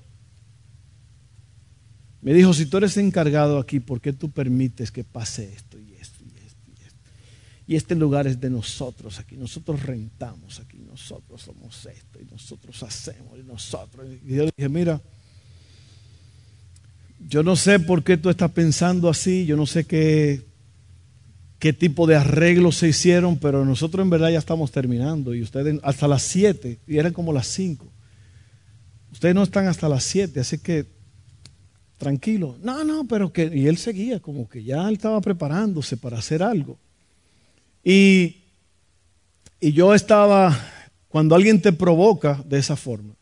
Me 2.22 2.32
dijo, 2.32 2.54
si 2.54 2.64
tú 2.64 2.78
eres 2.78 2.96
encargado 2.96 3.58
aquí, 3.58 3.80
¿por 3.80 4.00
qué 4.00 4.14
tú 4.14 4.30
permites 4.30 4.90
que 4.90 5.04
pase 5.04 5.52
esto 5.52 5.78
y 5.78 5.92
esto 6.00 6.24
y 6.24 6.38
esto 6.38 6.70
y 6.70 6.86
esto? 6.86 6.98
Y 7.66 7.76
este 7.76 7.94
lugar 7.96 8.26
es 8.26 8.40
de 8.40 8.48
nosotros 8.48 9.18
aquí, 9.18 9.36
nosotros 9.36 9.82
rentamos 9.82 10.58
aquí, 10.58 10.78
nosotros 10.78 11.42
somos 11.42 11.84
esto 11.84 12.18
y 12.18 12.24
nosotros 12.32 12.82
hacemos 12.82 13.38
y 13.38 13.42
nosotros. 13.42 14.06
Y 14.26 14.34
yo 14.34 14.46
dije, 14.46 14.68
mira, 14.70 14.98
yo 17.28 17.42
no 17.42 17.56
sé 17.56 17.78
por 17.78 18.02
qué 18.02 18.16
tú 18.16 18.30
estás 18.30 18.52
pensando 18.52 19.06
así, 19.06 19.44
yo 19.44 19.54
no 19.54 19.66
sé 19.66 19.84
qué, 19.84 20.47
qué 21.58 21.72
tipo 21.72 22.06
de 22.06 22.16
arreglos 22.16 22.76
se 22.76 22.88
hicieron, 22.88 23.38
pero 23.38 23.64
nosotros 23.64 24.04
en 24.04 24.10
verdad 24.10 24.30
ya 24.30 24.38
estamos 24.38 24.70
terminando 24.70 25.34
y 25.34 25.42
ustedes 25.42 25.80
hasta 25.82 26.06
las 26.06 26.22
7 26.22 26.78
y 26.86 26.98
eran 26.98 27.12
como 27.12 27.32
las 27.32 27.48
5. 27.48 27.86
Ustedes 29.12 29.34
no 29.34 29.42
están 29.42 29.66
hasta 29.66 29.88
las 29.88 30.04
7, 30.04 30.40
así 30.40 30.58
que 30.58 30.86
tranquilo. 31.96 32.56
No, 32.62 32.84
no, 32.84 33.06
pero 33.06 33.32
que... 33.32 33.50
Y 33.52 33.66
él 33.66 33.78
seguía 33.78 34.20
como 34.20 34.48
que 34.48 34.62
ya 34.62 34.88
él 34.88 34.94
estaba 34.94 35.20
preparándose 35.20 35.96
para 35.96 36.18
hacer 36.18 36.42
algo. 36.42 36.78
Y, 37.82 38.36
y 39.60 39.72
yo 39.72 39.94
estaba, 39.94 40.56
cuando 41.08 41.34
alguien 41.34 41.60
te 41.60 41.72
provoca 41.72 42.42
de 42.46 42.58
esa 42.58 42.76
forma, 42.76 43.14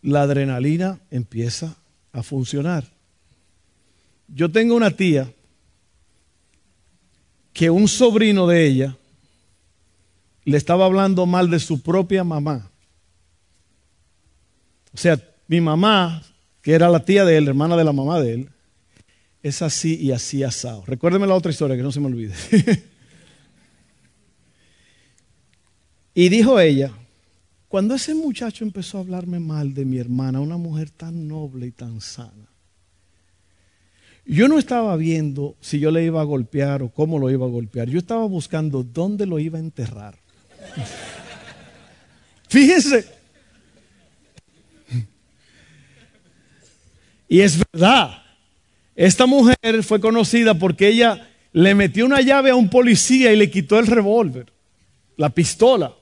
la 0.00 0.22
adrenalina 0.22 1.00
empieza 1.10 1.76
a 2.12 2.22
funcionar. 2.22 2.84
Yo 4.28 4.50
tengo 4.50 4.74
una 4.74 4.90
tía 4.90 5.30
que 7.58 7.70
un 7.70 7.88
sobrino 7.88 8.46
de 8.46 8.66
ella 8.68 8.96
le 10.44 10.56
estaba 10.56 10.84
hablando 10.84 11.26
mal 11.26 11.50
de 11.50 11.58
su 11.58 11.82
propia 11.82 12.22
mamá. 12.22 12.70
O 14.94 14.96
sea, 14.96 15.20
mi 15.48 15.60
mamá, 15.60 16.22
que 16.62 16.72
era 16.72 16.88
la 16.88 17.04
tía 17.04 17.24
de 17.24 17.36
él, 17.36 17.48
hermana 17.48 17.76
de 17.76 17.82
la 17.82 17.92
mamá 17.92 18.20
de 18.20 18.34
él, 18.34 18.50
es 19.42 19.60
así 19.60 19.96
y 19.96 20.12
así 20.12 20.44
asado. 20.44 20.84
Recuérdeme 20.86 21.26
la 21.26 21.34
otra 21.34 21.50
historia, 21.50 21.76
que 21.76 21.82
no 21.82 21.90
se 21.90 21.98
me 21.98 22.06
olvide. 22.06 22.32
y 26.14 26.28
dijo 26.28 26.60
ella, 26.60 26.92
cuando 27.66 27.96
ese 27.96 28.14
muchacho 28.14 28.64
empezó 28.64 28.98
a 28.98 29.00
hablarme 29.00 29.40
mal 29.40 29.74
de 29.74 29.84
mi 29.84 29.98
hermana, 29.98 30.38
una 30.38 30.58
mujer 30.58 30.90
tan 30.90 31.26
noble 31.26 31.66
y 31.66 31.72
tan 31.72 32.00
sana, 32.00 32.52
yo 34.28 34.46
no 34.46 34.58
estaba 34.58 34.94
viendo 34.96 35.56
si 35.58 35.80
yo 35.80 35.90
le 35.90 36.04
iba 36.04 36.20
a 36.20 36.24
golpear 36.24 36.82
o 36.82 36.90
cómo 36.90 37.18
lo 37.18 37.30
iba 37.30 37.46
a 37.46 37.48
golpear. 37.48 37.88
Yo 37.88 37.98
estaba 37.98 38.26
buscando 38.26 38.82
dónde 38.82 39.24
lo 39.24 39.38
iba 39.38 39.56
a 39.56 39.62
enterrar. 39.62 40.16
Fíjense. 42.48 43.06
Y 47.26 47.40
es 47.40 47.58
verdad. 47.72 48.22
Esta 48.94 49.24
mujer 49.24 49.82
fue 49.82 49.98
conocida 49.98 50.58
porque 50.58 50.88
ella 50.88 51.30
le 51.52 51.74
metió 51.74 52.04
una 52.04 52.20
llave 52.20 52.50
a 52.50 52.54
un 52.54 52.68
policía 52.68 53.32
y 53.32 53.36
le 53.36 53.50
quitó 53.50 53.78
el 53.78 53.86
revólver, 53.86 54.52
la 55.16 55.30
pistola. 55.30 55.94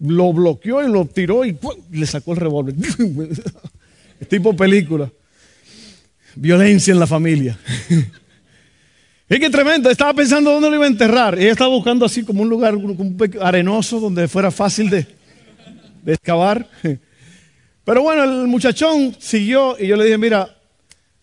Lo 0.00 0.32
bloqueó 0.32 0.84
y 0.84 0.90
lo 0.90 1.04
tiró 1.04 1.44
y 1.44 1.56
le 1.92 2.06
sacó 2.06 2.32
el 2.32 2.38
revólver. 2.38 2.74
tipo 4.28 4.56
película. 4.56 5.12
Violencia 6.34 6.92
en 6.92 7.00
la 7.00 7.06
familia. 7.06 7.58
Es 9.28 9.40
que 9.40 9.48
tremendo, 9.48 9.88
estaba 9.88 10.12
pensando 10.12 10.50
dónde 10.50 10.68
lo 10.68 10.76
iba 10.76 10.84
a 10.84 10.88
enterrar. 10.88 11.38
Ella 11.38 11.52
estaba 11.52 11.70
buscando 11.70 12.04
así 12.04 12.22
como 12.22 12.42
un 12.42 12.50
lugar 12.50 12.74
arenoso 13.40 13.98
donde 13.98 14.28
fuera 14.28 14.50
fácil 14.50 14.90
de, 14.90 15.06
de 16.02 16.12
excavar. 16.12 16.68
Pero 17.84 18.02
bueno, 18.02 18.24
el 18.24 18.46
muchachón 18.46 19.16
siguió 19.18 19.76
y 19.78 19.86
yo 19.86 19.96
le 19.96 20.04
dije, 20.04 20.18
mira, 20.18 20.54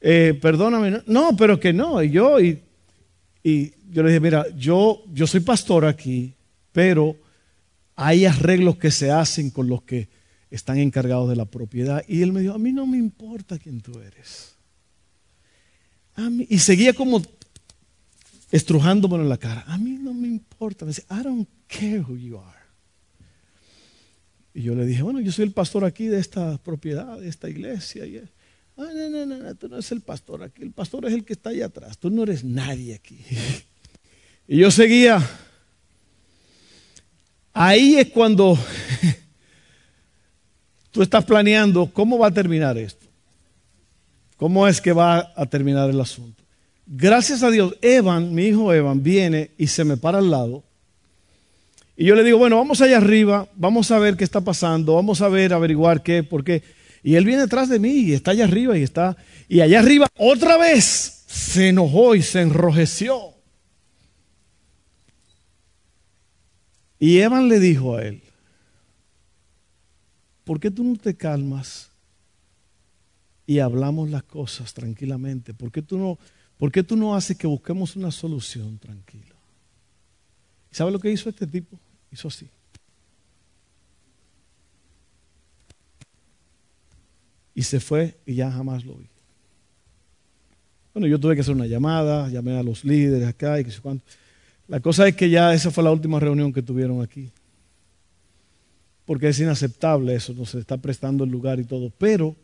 eh, 0.01 0.37
perdóname, 0.41 1.03
no, 1.05 1.35
pero 1.37 1.59
que 1.59 1.71
no. 1.71 2.01
Y 2.01 2.09
yo, 2.09 2.39
y, 2.39 2.59
y, 3.43 3.73
yo 3.91 4.03
le 4.03 4.09
dije, 4.09 4.19
mira, 4.19 4.45
yo, 4.57 5.03
yo 5.13 5.27
soy 5.27 5.41
pastor 5.41 5.85
aquí, 5.85 6.33
pero 6.71 7.15
hay 7.95 8.25
arreglos 8.25 8.77
que 8.77 8.91
se 8.91 9.11
hacen 9.11 9.51
con 9.51 9.67
los 9.67 9.83
que 9.83 10.09
están 10.49 10.79
encargados 10.79 11.29
de 11.29 11.35
la 11.35 11.45
propiedad. 11.45 12.03
Y 12.07 12.21
él 12.21 12.33
me 12.33 12.41
dijo, 12.41 12.55
a 12.55 12.59
mí 12.59 12.71
no 12.71 12.85
me 12.87 12.97
importa 12.97 13.57
quién 13.57 13.81
tú 13.81 13.99
eres. 13.99 14.55
Y 16.49 16.59
seguía 16.59 16.93
como 16.93 17.21
estrujándome 18.51 19.15
en 19.15 19.29
la 19.29 19.37
cara. 19.37 19.63
A 19.67 19.77
mí 19.77 19.91
no 19.91 20.13
me 20.13 20.27
importa. 20.27 20.85
Me 20.85 20.89
dice, 20.89 21.05
I 21.09 21.23
don't 21.23 21.47
care 21.67 22.01
who 22.01 22.15
you 22.15 22.37
are. 22.37 22.59
Y 24.53 24.63
yo 24.63 24.75
le 24.75 24.85
dije, 24.85 25.03
bueno, 25.03 25.19
yo 25.19 25.31
soy 25.31 25.45
el 25.45 25.51
pastor 25.51 25.85
aquí 25.85 26.07
de 26.07 26.19
esta 26.19 26.57
propiedad, 26.57 27.19
de 27.19 27.29
esta 27.29 27.49
iglesia. 27.49 28.05
Y 28.05 28.17
él, 28.17 28.29
ah, 28.77 28.89
no, 28.93 29.09
no, 29.09 29.25
no, 29.25 29.37
no, 29.37 29.55
tú 29.55 29.67
no 29.69 29.75
eres 29.75 29.91
el 29.91 30.01
pastor 30.01 30.43
aquí. 30.43 30.63
El 30.63 30.71
pastor 30.71 31.05
es 31.05 31.13
el 31.13 31.23
que 31.23 31.33
está 31.33 31.51
allá 31.51 31.67
atrás. 31.67 31.97
Tú 31.97 32.09
no 32.09 32.23
eres 32.23 32.43
nadie 32.43 32.95
aquí. 32.95 33.19
y 34.47 34.57
yo 34.57 34.71
seguía. 34.71 35.25
Ahí 37.53 37.95
es 37.95 38.09
cuando 38.09 38.57
tú 40.91 41.01
estás 41.03 41.23
planeando 41.25 41.91
cómo 41.93 42.17
va 42.17 42.27
a 42.27 42.33
terminar 42.33 42.77
esto. 42.77 42.98
¿Cómo 44.39 44.69
es 44.69 44.79
que 44.79 44.93
va 44.93 45.33
a 45.35 45.45
terminar 45.47 45.89
el 45.89 45.99
asunto? 45.99 46.41
Gracias 46.87 47.43
a 47.43 47.51
Dios, 47.51 47.75
Evan, 47.81 48.33
mi 48.33 48.45
hijo 48.45 48.73
Evan, 48.73 49.03
viene 49.03 49.51
y 49.57 49.67
se 49.67 49.83
me 49.83 49.97
para 49.97 50.19
al 50.19 50.31
lado. 50.31 50.63
Y 51.97 52.05
yo 52.05 52.15
le 52.15 52.23
digo, 52.23 52.37
bueno, 52.37 52.55
vamos 52.55 52.79
allá 52.79 52.95
arriba, 52.95 53.49
vamos 53.55 53.91
a 53.91 53.99
ver 53.99 54.15
qué 54.15 54.23
está 54.23 54.39
pasando, 54.39 54.95
vamos 54.95 55.21
a 55.21 55.27
ver, 55.27 55.53
averiguar 55.53 56.01
qué, 56.03 56.23
por 56.23 56.45
qué. 56.45 56.63
Y 57.03 57.15
él 57.15 57.25
viene 57.25 57.41
detrás 57.41 57.67
de 57.67 57.79
mí 57.79 57.91
y 57.91 58.13
está 58.13 58.31
allá 58.31 58.45
arriba 58.45 58.77
y 58.77 58.83
está. 58.83 59.17
Y 59.49 59.59
allá 59.59 59.79
arriba 59.79 60.07
otra 60.17 60.55
vez 60.57 61.25
se 61.27 61.67
enojó 61.67 62.15
y 62.15 62.21
se 62.21 62.39
enrojeció. 62.39 63.33
Y 66.97 67.19
Evan 67.19 67.49
le 67.49 67.59
dijo 67.59 67.97
a 67.97 68.03
él, 68.03 68.21
¿por 70.45 70.61
qué 70.61 70.71
tú 70.71 70.85
no 70.85 70.95
te 70.95 71.17
calmas 71.17 71.88
y 73.49 73.57
hablamos 73.57 74.11
las 74.11 74.21
cosas 74.21 74.75
tranquilamente? 74.75 75.55
¿Por 75.55 75.71
qué 75.71 75.81
tú 75.81 75.97
no 75.97 76.19
¿Por 76.59 76.71
qué 76.71 76.83
tú 76.83 76.95
no 76.95 77.15
haces 77.15 77.35
que 77.35 77.47
busquemos 77.47 77.95
una 77.95 78.11
solución 78.11 78.77
tranquila? 78.77 79.33
¿Sabe 80.69 80.91
lo 80.91 80.99
que 80.99 81.09
hizo 81.09 81.29
este 81.29 81.47
tipo? 81.47 81.79
Hizo 82.11 82.27
así. 82.27 82.47
Y 87.55 87.63
se 87.63 87.79
fue 87.79 88.17
y 88.25 88.35
ya 88.35 88.51
jamás 88.51 88.85
lo 88.85 88.95
vi. 88.95 89.07
Bueno, 90.93 91.07
yo 91.07 91.17
tuve 91.17 91.33
que 91.33 91.41
hacer 91.41 91.55
una 91.55 91.65
llamada, 91.65 92.27
llamé 92.27 92.55
a 92.55 92.61
los 92.61 92.83
líderes 92.83 93.27
acá 93.27 93.59
y 93.59 93.63
qué 93.63 93.71
sé 93.71 93.79
cuánto. 93.79 94.03
La 94.67 94.79
cosa 94.79 95.07
es 95.07 95.15
que 95.15 95.29
ya 95.29 95.53
esa 95.55 95.71
fue 95.71 95.83
la 95.83 95.91
última 95.91 96.19
reunión 96.19 96.53
que 96.53 96.61
tuvieron 96.61 97.01
aquí. 97.01 97.31
Porque 99.05 99.29
es 99.29 99.39
inaceptable 99.39 100.13
eso, 100.13 100.33
no 100.33 100.45
se 100.45 100.59
está 100.59 100.77
prestando 100.77 101.23
el 101.23 101.31
lugar 101.31 101.59
y 101.59 101.63
todo. 101.63 101.89
Pero 101.97 102.35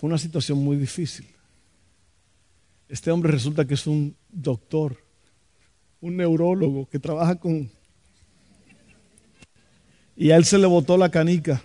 fue 0.00 0.08
una 0.08 0.16
situación 0.16 0.56
muy 0.64 0.78
difícil. 0.78 1.26
Este 2.88 3.10
hombre 3.10 3.30
resulta 3.30 3.66
que 3.66 3.74
es 3.74 3.86
un 3.86 4.16
doctor, 4.30 4.96
un 6.00 6.16
neurólogo 6.16 6.88
que 6.88 6.98
trabaja 6.98 7.34
con... 7.34 7.70
Y 10.16 10.30
a 10.30 10.38
él 10.38 10.46
se 10.46 10.56
le 10.56 10.66
botó 10.66 10.96
la 10.96 11.10
canica. 11.10 11.62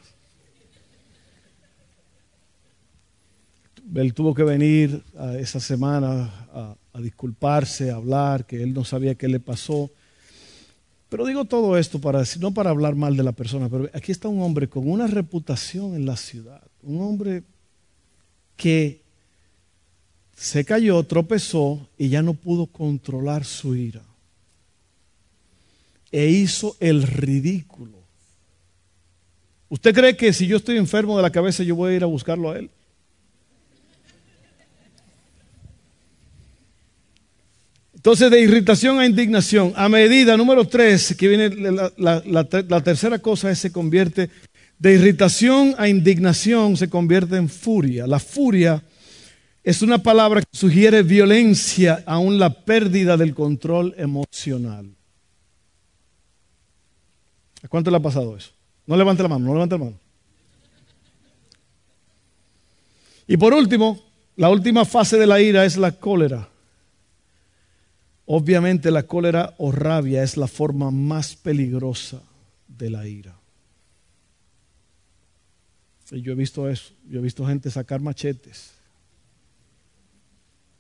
Él 3.95 4.13
tuvo 4.13 4.35
que 4.35 4.43
venir 4.43 5.01
a 5.17 5.37
esa 5.37 5.61
semana 5.61 6.75
a, 6.91 6.99
disculparse, 7.01 7.89
a 7.89 7.95
hablar, 7.95 8.45
que 8.45 8.61
él 8.61 8.73
no 8.73 8.83
sabía 8.83 9.15
qué 9.15 9.29
le 9.29 9.39
pasó. 9.39 9.89
Pero 11.07 11.25
digo 11.25 11.45
todo 11.45 11.77
esto 11.77 12.01
para 12.01 12.19
decir, 12.19 12.41
no 12.41 12.53
para 12.53 12.71
hablar 12.71 12.95
mal 12.95 13.15
de 13.15 13.23
la 13.23 13.31
persona, 13.31 13.69
pero 13.69 13.89
aquí 13.93 14.11
está 14.11 14.27
un 14.27 14.41
hombre 14.41 14.67
con 14.67 14.89
una 14.89 15.07
reputación 15.07 15.95
en 15.95 16.05
la 16.05 16.17
ciudad, 16.17 16.61
un 16.83 17.01
hombre 17.01 17.43
que 18.55 19.01
se 20.35 20.65
cayó, 20.65 21.01
tropezó 21.03 21.87
y 21.97 22.09
ya 22.09 22.21
no 22.21 22.33
pudo 22.33 22.67
controlar 22.67 23.45
su 23.45 23.75
ira. 23.75 24.01
E 26.11 26.27
hizo 26.27 26.75
el 26.79 27.03
ridículo. 27.03 28.03
¿Usted 29.69 29.93
cree 29.93 30.15
que 30.15 30.31
si 30.31 30.47
yo 30.47 30.57
estoy 30.57 30.77
enfermo 30.77 31.17
de 31.17 31.23
la 31.23 31.31
cabeza 31.31 31.63
yo 31.63 31.75
voy 31.75 31.93
a 31.93 31.95
ir 31.95 32.03
a 32.03 32.07
buscarlo 32.07 32.51
a 32.51 32.59
él? 32.59 32.69
Entonces, 38.05 38.29
de 38.29 38.39
irritación 38.39 38.99
a 38.99 39.05
indignación, 39.07 39.73
a 39.75 39.89
medida, 39.89 40.37
número 40.37 40.67
tres, 40.67 41.15
que 41.17 41.27
viene 41.27 41.49
la, 41.97 42.21
la, 42.23 42.83
tercera 42.83 43.17
cosa 43.17 43.49
es 43.49 43.57
se 43.57 43.71
convierte, 43.71 44.29
de 44.79 44.93
irritación 44.93 45.75
a 45.77 45.87
indignación 45.87 46.77
se 46.77 46.89
convierte 46.89 47.37
en 47.37 47.49
furia. 47.49 48.07
La 48.07 48.19
furia 48.19 48.83
es 49.63 49.81
una 49.81 49.97
palabra 49.97 50.41
que 50.41 50.57
sugiere 50.57 51.01
violencia, 51.03 52.03
aún 52.05 52.37
la 52.37 52.49
pérdida 52.49 53.17
del 53.17 53.33
control 53.33 53.95
emocional. 53.97 54.89
¿A 57.63 57.67
cuánto 57.67 57.89
le 57.89 57.97
ha 57.97 58.01
pasado 58.01 58.37
eso? 58.37 58.51
No 58.85 58.95
levante 58.95 59.23
la 59.23 59.29
mano, 59.29 59.45
no 59.45 59.53
levante 59.53 59.77
la 59.77 59.85
mano. 59.85 59.97
Y 63.27 63.37
por 63.37 63.53
último, 63.53 64.05
La 64.37 64.49
última 64.49 64.83
fase 64.83 65.17
de 65.17 65.27
la 65.27 65.39
ira 65.39 65.63
es 65.63 65.77
la 65.77 65.93
cólera. 65.93 66.49
Obviamente 68.25 68.91
la 68.91 69.03
cólera 69.03 69.53
o 69.57 69.71
rabia 69.71 70.23
es 70.23 70.35
la 70.35 70.47
forma 70.47 70.91
más 70.91 71.35
peligrosa 71.35 72.21
de 72.67 72.89
la 72.89 73.07
ira. 73.07 73.39
Y 76.11 76.21
yo 76.21 76.33
he 76.33 76.35
visto 76.35 76.69
eso, 76.69 76.93
yo 77.09 77.19
he 77.19 77.23
visto 77.23 77.45
gente 77.45 77.71
sacar 77.71 77.99
machetes, 77.99 78.71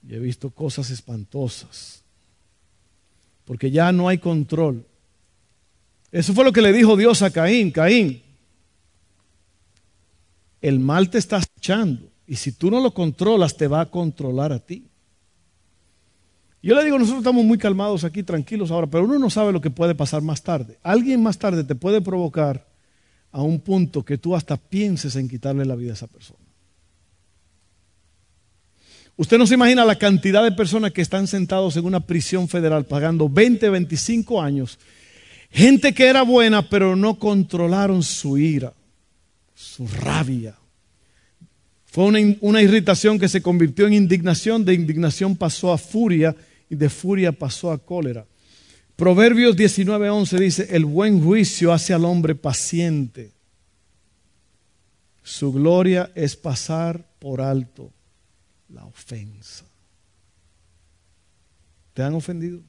y 0.07 0.13
he 0.13 0.19
visto 0.19 0.51
cosas 0.51 0.91
espantosas, 0.91 2.03
porque 3.45 3.71
ya 3.71 3.91
no 3.91 4.07
hay 4.07 4.19
control. 4.19 4.85
Eso 6.11 6.33
fue 6.33 6.45
lo 6.45 6.53
que 6.53 6.61
le 6.61 6.71
dijo 6.71 6.95
Dios 6.95 7.21
a 7.21 7.31
Caín, 7.31 7.71
Caín, 7.71 8.21
el 10.61 10.79
mal 10.79 11.09
te 11.09 11.17
está 11.17 11.41
echando 11.57 12.09
y 12.27 12.35
si 12.37 12.51
tú 12.51 12.71
no 12.71 12.79
lo 12.79 12.91
controlas 12.91 13.55
te 13.55 13.67
va 13.67 13.81
a 13.81 13.85
controlar 13.85 14.51
a 14.51 14.59
ti. 14.59 14.87
Yo 16.61 16.75
le 16.75 16.83
digo, 16.83 16.97
nosotros 16.97 17.19
estamos 17.19 17.45
muy 17.45 17.59
calmados 17.59 18.03
aquí, 18.03 18.23
tranquilos 18.23 18.71
ahora, 18.71 18.87
pero 18.87 19.03
uno 19.03 19.19
no 19.19 19.29
sabe 19.29 19.51
lo 19.51 19.61
que 19.61 19.69
puede 19.69 19.93
pasar 19.93 20.23
más 20.23 20.41
tarde. 20.41 20.79
Alguien 20.81 21.21
más 21.21 21.37
tarde 21.37 21.63
te 21.63 21.75
puede 21.75 22.01
provocar 22.01 22.65
a 23.35 23.41
un 23.41 23.59
punto 23.59 24.01
que 24.05 24.17
tú 24.17 24.33
hasta 24.33 24.55
pienses 24.55 25.17
en 25.17 25.27
quitarle 25.27 25.65
la 25.65 25.75
vida 25.75 25.91
a 25.91 25.95
esa 25.95 26.07
persona. 26.07 26.39
Usted 29.17 29.37
no 29.37 29.45
se 29.45 29.55
imagina 29.55 29.83
la 29.83 29.97
cantidad 29.97 30.41
de 30.41 30.53
personas 30.53 30.93
que 30.93 31.01
están 31.01 31.27
sentados 31.27 31.75
en 31.75 31.83
una 31.83 31.99
prisión 31.99 32.47
federal 32.47 32.85
pagando 32.85 33.27
20, 33.27 33.69
25 33.69 34.41
años. 34.41 34.79
Gente 35.51 35.93
que 35.93 36.07
era 36.07 36.21
buena, 36.21 36.69
pero 36.69 36.95
no 36.95 37.19
controlaron 37.19 38.03
su 38.03 38.37
ira, 38.37 38.71
su 39.53 39.85
rabia. 39.85 40.55
Fue 41.87 42.05
una, 42.05 42.19
una 42.39 42.61
irritación 42.61 43.19
que 43.19 43.27
se 43.27 43.41
convirtió 43.41 43.85
en 43.85 43.95
indignación, 43.95 44.63
de 44.63 44.75
indignación 44.75 45.35
pasó 45.35 45.73
a 45.73 45.77
furia 45.77 46.33
y 46.69 46.75
de 46.75 46.89
furia 46.89 47.33
pasó 47.33 47.69
a 47.69 47.77
cólera. 47.77 48.25
Proverbios 48.95 49.57
19:11 49.57 50.39
dice, 50.39 50.67
el 50.75 50.85
buen 50.85 51.21
juicio 51.21 51.73
hace 51.73 51.93
al 51.93 52.05
hombre 52.05 52.33
paciente. 52.35 53.31
Su 55.21 55.51
gloria 55.51 56.11
es 56.15 56.35
pasar 56.35 57.05
por 57.19 57.41
alto 57.41 57.91
la 58.69 58.85
ofensa. 58.85 59.65
¿Te 61.93 62.03
han 62.03 62.13
ofendido? 62.13 62.61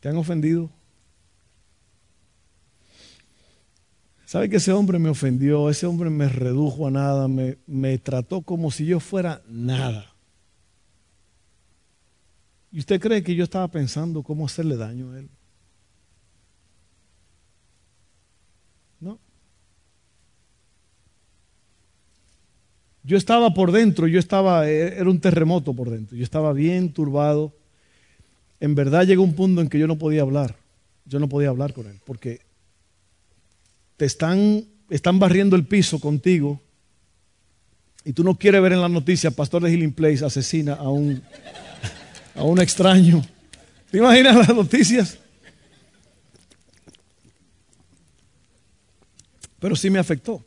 ¿Te 0.00 0.08
han 0.08 0.16
ofendido? 0.16 0.70
¿Sabe 4.26 4.48
que 4.48 4.56
ese 4.56 4.72
hombre 4.72 4.98
me 4.98 5.10
ofendió? 5.10 5.70
Ese 5.70 5.86
hombre 5.86 6.10
me 6.10 6.28
redujo 6.28 6.86
a 6.86 6.90
nada, 6.90 7.28
me, 7.28 7.56
me 7.66 7.98
trató 7.98 8.42
como 8.42 8.70
si 8.70 8.84
yo 8.84 8.98
fuera 8.98 9.42
nada. 9.48 10.13
¿Y 12.74 12.80
usted 12.80 13.00
cree 13.00 13.22
que 13.22 13.36
yo 13.36 13.44
estaba 13.44 13.68
pensando 13.68 14.24
cómo 14.24 14.46
hacerle 14.46 14.76
daño 14.76 15.12
a 15.12 15.20
él? 15.20 15.28
No. 18.98 19.20
Yo 23.04 23.16
estaba 23.16 23.54
por 23.54 23.70
dentro, 23.70 24.08
yo 24.08 24.18
estaba, 24.18 24.68
eh, 24.68 24.98
era 24.98 25.08
un 25.08 25.20
terremoto 25.20 25.72
por 25.72 25.88
dentro, 25.88 26.16
yo 26.16 26.24
estaba 26.24 26.52
bien 26.52 26.92
turbado. 26.92 27.52
En 28.58 28.74
verdad 28.74 29.06
llegó 29.06 29.22
un 29.22 29.34
punto 29.34 29.60
en 29.60 29.68
que 29.68 29.78
yo 29.78 29.86
no 29.86 29.96
podía 29.96 30.22
hablar, 30.22 30.56
yo 31.04 31.20
no 31.20 31.28
podía 31.28 31.50
hablar 31.50 31.74
con 31.74 31.86
él, 31.86 32.00
porque 32.04 32.40
te 33.96 34.04
están, 34.04 34.64
están 34.90 35.20
barriendo 35.20 35.54
el 35.54 35.64
piso 35.64 36.00
contigo 36.00 36.60
y 38.04 38.14
tú 38.14 38.24
no 38.24 38.34
quieres 38.34 38.60
ver 38.60 38.72
en 38.72 38.80
la 38.80 38.88
noticia, 38.88 39.30
pastor 39.30 39.62
de 39.62 39.70
Healing 39.70 39.92
Place 39.92 40.24
asesina 40.24 40.74
a 40.74 40.88
un 40.88 41.22
a 42.34 42.42
un 42.42 42.60
extraño. 42.60 43.24
¿Te 43.90 43.98
imaginas 43.98 44.36
las 44.36 44.48
noticias? 44.48 45.18
Pero 49.58 49.76
sí 49.76 49.88
me 49.88 49.98
afectó. 49.98 50.44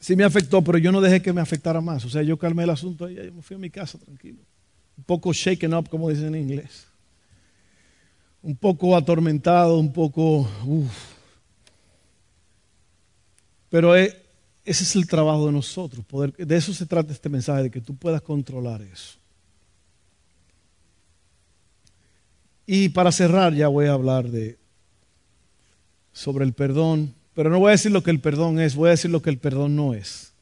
Sí 0.00 0.16
me 0.16 0.24
afectó, 0.24 0.62
pero 0.62 0.76
yo 0.78 0.90
no 0.90 1.00
dejé 1.00 1.22
que 1.22 1.32
me 1.32 1.40
afectara 1.40 1.80
más. 1.80 2.04
O 2.04 2.10
sea, 2.10 2.22
yo 2.22 2.36
calmé 2.36 2.64
el 2.64 2.70
asunto 2.70 3.08
y 3.08 3.14
me 3.30 3.42
fui 3.42 3.56
a 3.56 3.58
mi 3.58 3.70
casa 3.70 3.96
tranquilo. 3.98 4.40
Un 4.96 5.04
poco 5.04 5.32
shaken 5.32 5.72
up, 5.74 5.88
como 5.88 6.10
dicen 6.10 6.34
en 6.34 6.42
inglés. 6.42 6.86
Un 8.42 8.56
poco 8.56 8.96
atormentado, 8.96 9.78
un 9.78 9.92
poco... 9.92 10.48
Pero 13.70 13.94
ese 13.94 14.12
es 14.64 14.94
el 14.96 15.06
trabajo 15.06 15.46
de 15.46 15.52
nosotros. 15.52 16.04
Poder, 16.04 16.34
de 16.36 16.56
eso 16.56 16.74
se 16.74 16.86
trata 16.86 17.12
este 17.12 17.28
mensaje, 17.28 17.64
de 17.64 17.70
que 17.70 17.80
tú 17.80 17.96
puedas 17.96 18.20
controlar 18.20 18.82
eso. 18.82 19.18
Y 22.66 22.88
para 22.90 23.12
cerrar 23.12 23.54
ya 23.54 23.68
voy 23.68 23.86
a 23.86 23.92
hablar 23.92 24.28
de 24.28 24.58
sobre 26.12 26.44
el 26.44 26.52
perdón, 26.52 27.14
pero 27.34 27.50
no 27.50 27.58
voy 27.58 27.68
a 27.68 27.72
decir 27.72 27.92
lo 27.92 28.02
que 28.02 28.10
el 28.10 28.20
perdón 28.20 28.60
es, 28.60 28.74
voy 28.74 28.88
a 28.88 28.92
decir 28.92 29.10
lo 29.10 29.20
que 29.20 29.30
el 29.30 29.38
perdón 29.38 29.76
no 29.76 29.94
es. 29.94 30.32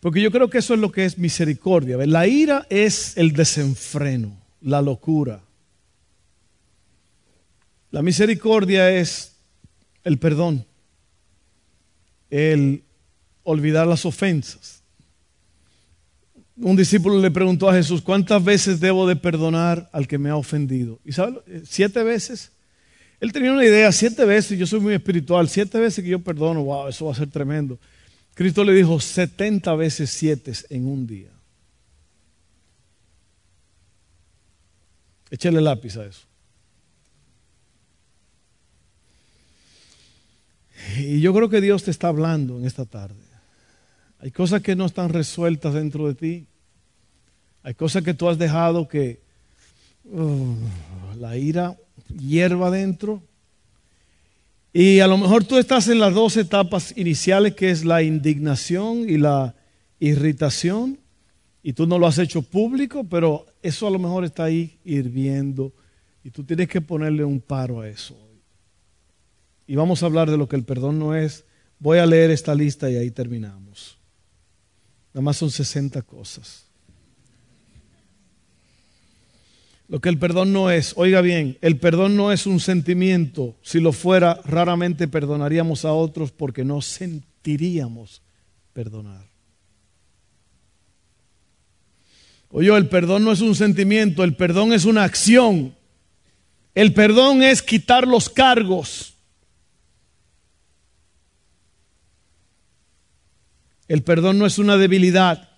Porque 0.00 0.22
yo 0.22 0.30
creo 0.30 0.48
que 0.48 0.58
eso 0.58 0.74
es 0.74 0.80
lo 0.80 0.90
que 0.90 1.04
es 1.04 1.18
misericordia. 1.18 1.98
La 2.06 2.26
ira 2.26 2.66
es 2.70 3.16
el 3.18 3.32
desenfreno, 3.32 4.34
la 4.62 4.80
locura. 4.80 5.42
La 7.90 8.02
misericordia 8.02 8.90
es 8.90 9.36
el 10.04 10.18
perdón, 10.18 10.64
el 12.30 12.84
olvidar 13.42 13.86
las 13.86 14.06
ofensas 14.06 14.79
un 16.62 16.76
discípulo 16.76 17.18
le 17.18 17.30
preguntó 17.30 17.68
a 17.68 17.74
Jesús, 17.74 18.02
¿cuántas 18.02 18.42
veces 18.44 18.80
debo 18.80 19.06
de 19.08 19.16
perdonar 19.16 19.88
al 19.92 20.06
que 20.06 20.18
me 20.18 20.30
ha 20.30 20.36
ofendido? 20.36 21.00
¿Y 21.04 21.12
sabe? 21.12 21.40
Siete 21.64 22.02
veces. 22.02 22.52
Él 23.20 23.32
tenía 23.32 23.52
una 23.52 23.64
idea, 23.64 23.90
siete 23.92 24.24
veces, 24.24 24.58
yo 24.58 24.66
soy 24.66 24.80
muy 24.80 24.94
espiritual, 24.94 25.48
siete 25.48 25.78
veces 25.78 26.02
que 26.02 26.10
yo 26.10 26.20
perdono, 26.20 26.64
wow, 26.64 26.88
eso 26.88 27.06
va 27.06 27.12
a 27.12 27.16
ser 27.16 27.30
tremendo. 27.30 27.78
Cristo 28.34 28.64
le 28.64 28.72
dijo, 28.72 28.98
setenta 29.00 29.74
veces 29.74 30.10
siete 30.10 30.52
en 30.70 30.86
un 30.86 31.06
día. 31.06 31.30
Échale 35.30 35.60
lápiz 35.60 35.96
a 35.96 36.06
eso. 36.06 36.26
Y 40.96 41.20
yo 41.20 41.32
creo 41.34 41.48
que 41.48 41.60
Dios 41.60 41.84
te 41.84 41.90
está 41.90 42.08
hablando 42.08 42.58
en 42.58 42.64
esta 42.64 42.84
tarde. 42.84 43.29
Hay 44.20 44.30
cosas 44.30 44.60
que 44.60 44.76
no 44.76 44.86
están 44.86 45.08
resueltas 45.08 45.74
dentro 45.74 46.06
de 46.06 46.14
ti. 46.14 46.46
Hay 47.62 47.74
cosas 47.74 48.02
que 48.02 48.14
tú 48.14 48.28
has 48.28 48.38
dejado 48.38 48.86
que 48.86 49.20
uh, 50.04 50.54
la 51.18 51.36
ira 51.36 51.76
hierva 52.18 52.70
dentro. 52.70 53.22
Y 54.72 55.00
a 55.00 55.06
lo 55.06 55.16
mejor 55.16 55.44
tú 55.44 55.58
estás 55.58 55.88
en 55.88 55.98
las 55.98 56.14
dos 56.14 56.36
etapas 56.36 56.96
iniciales, 56.96 57.54
que 57.54 57.70
es 57.70 57.84
la 57.84 58.02
indignación 58.02 59.08
y 59.08 59.16
la 59.16 59.54
irritación, 59.98 60.98
y 61.62 61.72
tú 61.72 61.86
no 61.86 61.98
lo 61.98 62.06
has 62.06 62.18
hecho 62.18 62.42
público, 62.42 63.04
pero 63.04 63.46
eso 63.62 63.86
a 63.86 63.90
lo 63.90 63.98
mejor 63.98 64.24
está 64.24 64.44
ahí 64.44 64.78
hirviendo, 64.84 65.72
y 66.22 66.30
tú 66.30 66.44
tienes 66.44 66.68
que 66.68 66.80
ponerle 66.80 67.24
un 67.24 67.40
paro 67.40 67.80
a 67.80 67.88
eso. 67.88 68.16
Y 69.66 69.74
vamos 69.76 70.02
a 70.02 70.06
hablar 70.06 70.30
de 70.30 70.36
lo 70.36 70.48
que 70.48 70.56
el 70.56 70.64
perdón 70.64 70.98
no 70.98 71.14
es. 71.14 71.44
Voy 71.78 71.98
a 71.98 72.06
leer 72.06 72.30
esta 72.30 72.54
lista 72.54 72.90
y 72.90 72.96
ahí 72.96 73.10
terminamos. 73.10 73.99
Nada 75.12 75.22
más 75.22 75.36
son 75.36 75.50
60 75.50 76.02
cosas. 76.02 76.64
Lo 79.88 80.00
que 80.00 80.08
el 80.08 80.18
perdón 80.18 80.52
no 80.52 80.70
es, 80.70 80.92
oiga 80.96 81.20
bien, 81.20 81.58
el 81.62 81.76
perdón 81.78 82.16
no 82.16 82.30
es 82.30 82.46
un 82.46 82.60
sentimiento. 82.60 83.56
Si 83.60 83.80
lo 83.80 83.92
fuera, 83.92 84.40
raramente 84.44 85.08
perdonaríamos 85.08 85.84
a 85.84 85.92
otros 85.92 86.30
porque 86.30 86.64
no 86.64 86.80
sentiríamos 86.80 88.22
perdonar. 88.72 89.26
Oye, 92.52 92.76
el 92.76 92.88
perdón 92.88 93.24
no 93.24 93.32
es 93.32 93.40
un 93.40 93.56
sentimiento, 93.56 94.22
el 94.22 94.36
perdón 94.36 94.72
es 94.72 94.84
una 94.84 95.02
acción. 95.02 95.74
El 96.74 96.94
perdón 96.94 97.42
es 97.42 97.60
quitar 97.60 98.06
los 98.06 98.28
cargos. 98.28 99.14
El 103.90 104.04
perdón 104.04 104.38
no 104.38 104.46
es 104.46 104.60
una 104.60 104.76
debilidad. 104.76 105.48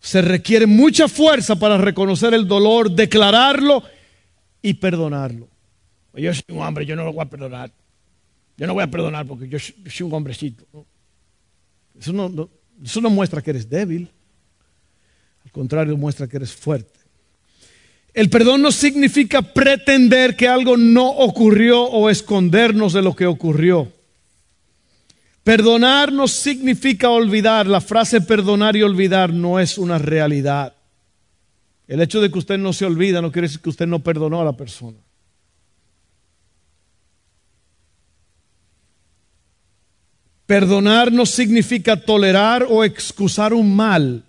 Se 0.00 0.22
requiere 0.22 0.66
mucha 0.66 1.06
fuerza 1.06 1.56
para 1.56 1.76
reconocer 1.76 2.32
el 2.32 2.48
dolor, 2.48 2.90
declararlo 2.90 3.82
y 4.62 4.72
perdonarlo. 4.72 5.50
Yo 6.14 6.32
soy 6.32 6.44
un 6.48 6.62
hombre, 6.62 6.86
yo 6.86 6.96
no 6.96 7.04
lo 7.04 7.12
voy 7.12 7.26
a 7.26 7.28
perdonar. 7.28 7.70
Yo 8.56 8.66
no 8.66 8.72
voy 8.72 8.84
a 8.84 8.90
perdonar 8.90 9.26
porque 9.26 9.50
yo 9.50 9.58
soy 9.58 10.06
un 10.06 10.14
hombrecito. 10.14 10.64
Eso, 12.00 12.14
no, 12.14 13.10
muestra 13.10 13.42
que 13.42 13.50
eres 13.50 13.68
débil. 13.68 14.10
Al 15.44 15.52
contrario, 15.52 15.94
muestra 15.94 16.26
que 16.26 16.38
eres 16.38 16.54
fuerte. 16.54 16.98
El 18.14 18.30
perdón 18.30 18.62
no 18.62 18.72
significa 18.72 19.42
pretender 19.42 20.36
que 20.36 20.48
algo 20.48 20.78
no 20.78 21.06
ocurrió 21.06 21.82
o 21.82 22.08
escondernos 22.08 22.94
de 22.94 23.02
lo 23.02 23.14
que 23.14 23.26
ocurrió. 23.26 23.92
Perdonar 25.48 26.12
no 26.12 26.28
significa 26.28 27.08
olvidar. 27.08 27.66
La 27.66 27.80
frase 27.80 28.20
perdonar 28.20 28.76
y 28.76 28.82
olvidar 28.82 29.32
no 29.32 29.58
es 29.58 29.78
una 29.78 29.96
realidad. 29.96 30.74
El 31.86 32.02
hecho 32.02 32.20
de 32.20 32.30
que 32.30 32.38
usted 32.38 32.58
no 32.58 32.74
se 32.74 32.84
olvida 32.84 33.22
no 33.22 33.32
quiere 33.32 33.48
decir 33.48 33.62
que 33.62 33.70
usted 33.70 33.86
no 33.86 34.00
perdonó 34.00 34.42
a 34.42 34.44
la 34.44 34.52
persona. 34.52 34.98
Perdonar 40.44 41.10
no 41.10 41.24
significa 41.24 41.96
tolerar 41.96 42.66
o 42.68 42.84
excusar 42.84 43.54
un 43.54 43.74
mal. 43.74 44.24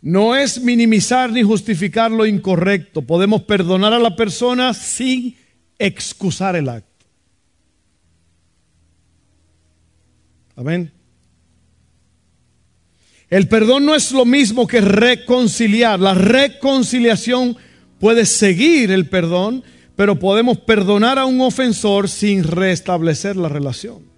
No 0.00 0.36
es 0.36 0.62
minimizar 0.62 1.32
ni 1.32 1.42
justificar 1.42 2.12
lo 2.12 2.24
incorrecto. 2.24 3.02
Podemos 3.02 3.42
perdonar 3.42 3.92
a 3.92 3.98
la 3.98 4.14
persona 4.14 4.74
sin 4.74 5.36
excusar 5.76 6.54
el 6.54 6.68
acto. 6.68 6.89
Amén. 10.56 10.92
El 13.30 13.46
perdón 13.46 13.86
no 13.86 13.94
es 13.94 14.10
lo 14.10 14.24
mismo 14.24 14.66
que 14.66 14.80
reconciliar. 14.80 16.00
La 16.00 16.14
reconciliación 16.14 17.56
puede 18.00 18.26
seguir 18.26 18.90
el 18.90 19.08
perdón, 19.08 19.62
pero 19.94 20.18
podemos 20.18 20.58
perdonar 20.58 21.18
a 21.18 21.26
un 21.26 21.40
ofensor 21.40 22.08
sin 22.08 22.42
restablecer 22.42 23.36
la 23.36 23.48
relación. 23.48 24.10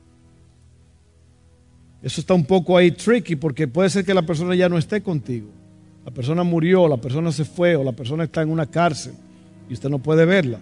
Eso 2.02 2.20
está 2.20 2.32
un 2.34 2.44
poco 2.44 2.76
ahí 2.76 2.90
tricky 2.90 3.36
porque 3.36 3.68
puede 3.68 3.90
ser 3.90 4.04
que 4.04 4.14
la 4.14 4.22
persona 4.22 4.54
ya 4.54 4.68
no 4.68 4.78
esté 4.78 5.02
contigo. 5.02 5.48
La 6.04 6.10
persona 6.10 6.42
murió, 6.42 6.88
la 6.88 6.96
persona 6.96 7.30
se 7.30 7.44
fue 7.44 7.76
o 7.76 7.84
la 7.84 7.92
persona 7.92 8.24
está 8.24 8.42
en 8.42 8.50
una 8.50 8.66
cárcel 8.66 9.12
y 9.68 9.74
usted 9.74 9.88
no 9.88 9.98
puede 9.98 10.24
verla. 10.24 10.58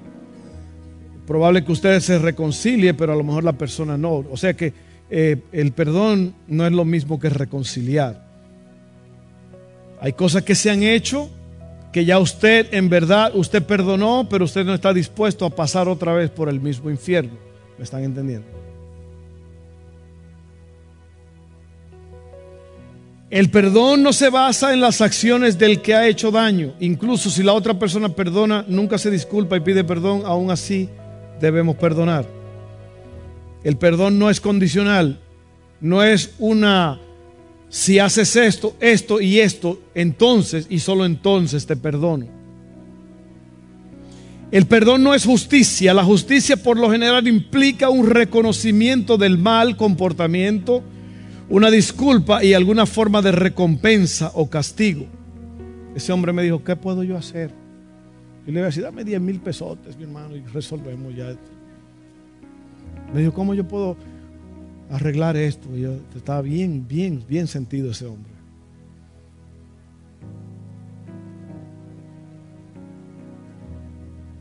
Probable 1.27 1.65
que 1.65 1.73
usted 1.73 2.01
se 2.01 2.19
reconcilie, 2.19 2.93
pero 2.95 3.13
a 3.13 3.17
lo 3.17 3.23
mejor 3.23 3.45
la 3.45 3.53
persona 3.53 3.97
no. 3.97 4.25
O 4.31 4.37
sea 4.37 4.55
que 4.55 4.73
eh, 5.11 5.39
el 5.53 5.73
perdón 5.73 6.35
no 6.47 6.67
es 6.67 6.73
lo 6.73 6.85
mismo 6.85 7.19
que 7.19 7.29
reconciliar. 7.29 8.25
Hay 10.01 10.13
cosas 10.13 10.43
que 10.43 10.55
se 10.55 10.71
han 10.71 10.83
hecho 10.83 11.29
que 11.93 12.05
ya 12.05 12.19
usted 12.19 12.73
en 12.73 12.89
verdad, 12.89 13.33
usted 13.35 13.63
perdonó, 13.63 14.29
pero 14.31 14.45
usted 14.45 14.65
no 14.65 14.75
está 14.75 14.93
dispuesto 14.95 15.45
a 15.45 15.51
pasar 15.51 15.89
otra 15.89 16.13
vez 16.13 16.31
por 16.31 16.49
el 16.49 16.61
mismo 16.61 16.89
infierno. 16.91 17.33
¿Me 17.77 17.85
están 17.85 18.05
entendiendo? 18.05 18.47
El 23.31 23.49
perdón 23.51 24.03
no 24.03 24.13
se 24.13 24.29
basa 24.29 24.73
en 24.73 24.81
las 24.81 25.01
acciones 25.01 25.57
del 25.57 25.81
que 25.83 25.95
ha 25.95 26.07
hecho 26.07 26.31
daño. 26.31 26.75
Incluso 26.81 27.31
si 27.31 27.43
la 27.43 27.53
otra 27.53 27.79
persona 27.79 28.09
perdona, 28.09 28.65
nunca 28.67 28.99
se 28.99 29.11
disculpa 29.11 29.57
y 29.57 29.61
pide 29.61 29.85
perdón, 29.85 30.23
aún 30.25 30.51
así 30.51 30.89
debemos 31.41 31.77
perdonar. 31.77 32.40
El 33.63 33.77
perdón 33.77 34.19
no 34.19 34.31
es 34.31 34.41
condicional, 34.41 35.21
no 35.81 36.03
es 36.03 36.35
una, 36.39 36.99
si 37.69 37.99
haces 37.99 38.37
esto, 38.37 38.75
esto 38.81 39.21
y 39.21 39.41
esto, 39.41 39.81
entonces 39.95 40.67
y 40.71 40.79
solo 40.79 41.05
entonces 41.05 41.67
te 41.67 41.77
perdono. 41.77 42.27
El 44.51 44.67
perdón 44.67 45.05
no 45.05 45.15
es 45.15 45.25
justicia, 45.25 45.95
la 45.95 46.03
justicia 46.03 46.57
por 46.57 46.77
lo 46.77 46.91
general 46.91 47.29
implica 47.29 47.89
un 47.89 48.09
reconocimiento 48.09 49.17
del 49.17 49.39
mal 49.39 49.77
comportamiento, 49.77 50.83
una 51.49 51.71
disculpa 51.71 52.43
y 52.43 52.55
alguna 52.55 52.87
forma 52.87 53.23
de 53.23 53.31
recompensa 53.31 54.33
o 54.35 54.51
castigo. 54.51 55.07
Ese 55.95 56.13
hombre 56.13 56.33
me 56.33 56.43
dijo, 56.43 56.65
¿qué 56.65 56.75
puedo 56.75 57.05
yo 57.05 57.17
hacer? 57.17 57.53
Y 58.47 58.51
le 58.51 58.61
voy 58.61 58.63
a 58.63 58.67
decir, 58.67 58.83
dame 58.83 59.05
10 59.05 59.21
mil 59.21 59.41
pesotes, 59.41 59.97
mi 59.97 60.05
hermano, 60.05 60.35
y 60.35 60.41
resolvemos 60.41 61.15
ya 61.15 61.31
esto. 61.31 61.60
Me 63.13 63.21
dijo, 63.21 63.33
¿cómo 63.33 63.55
yo 63.55 63.67
puedo 63.67 63.97
arreglar 64.91 65.37
esto? 65.37 65.69
Y 65.77 65.81
yo 65.83 65.95
estaba 66.15 66.43
bien, 66.43 66.87
bien, 66.87 67.23
bien 67.29 67.47
sentido 67.47 67.91
ese 67.91 68.07
hombre. 68.07 68.31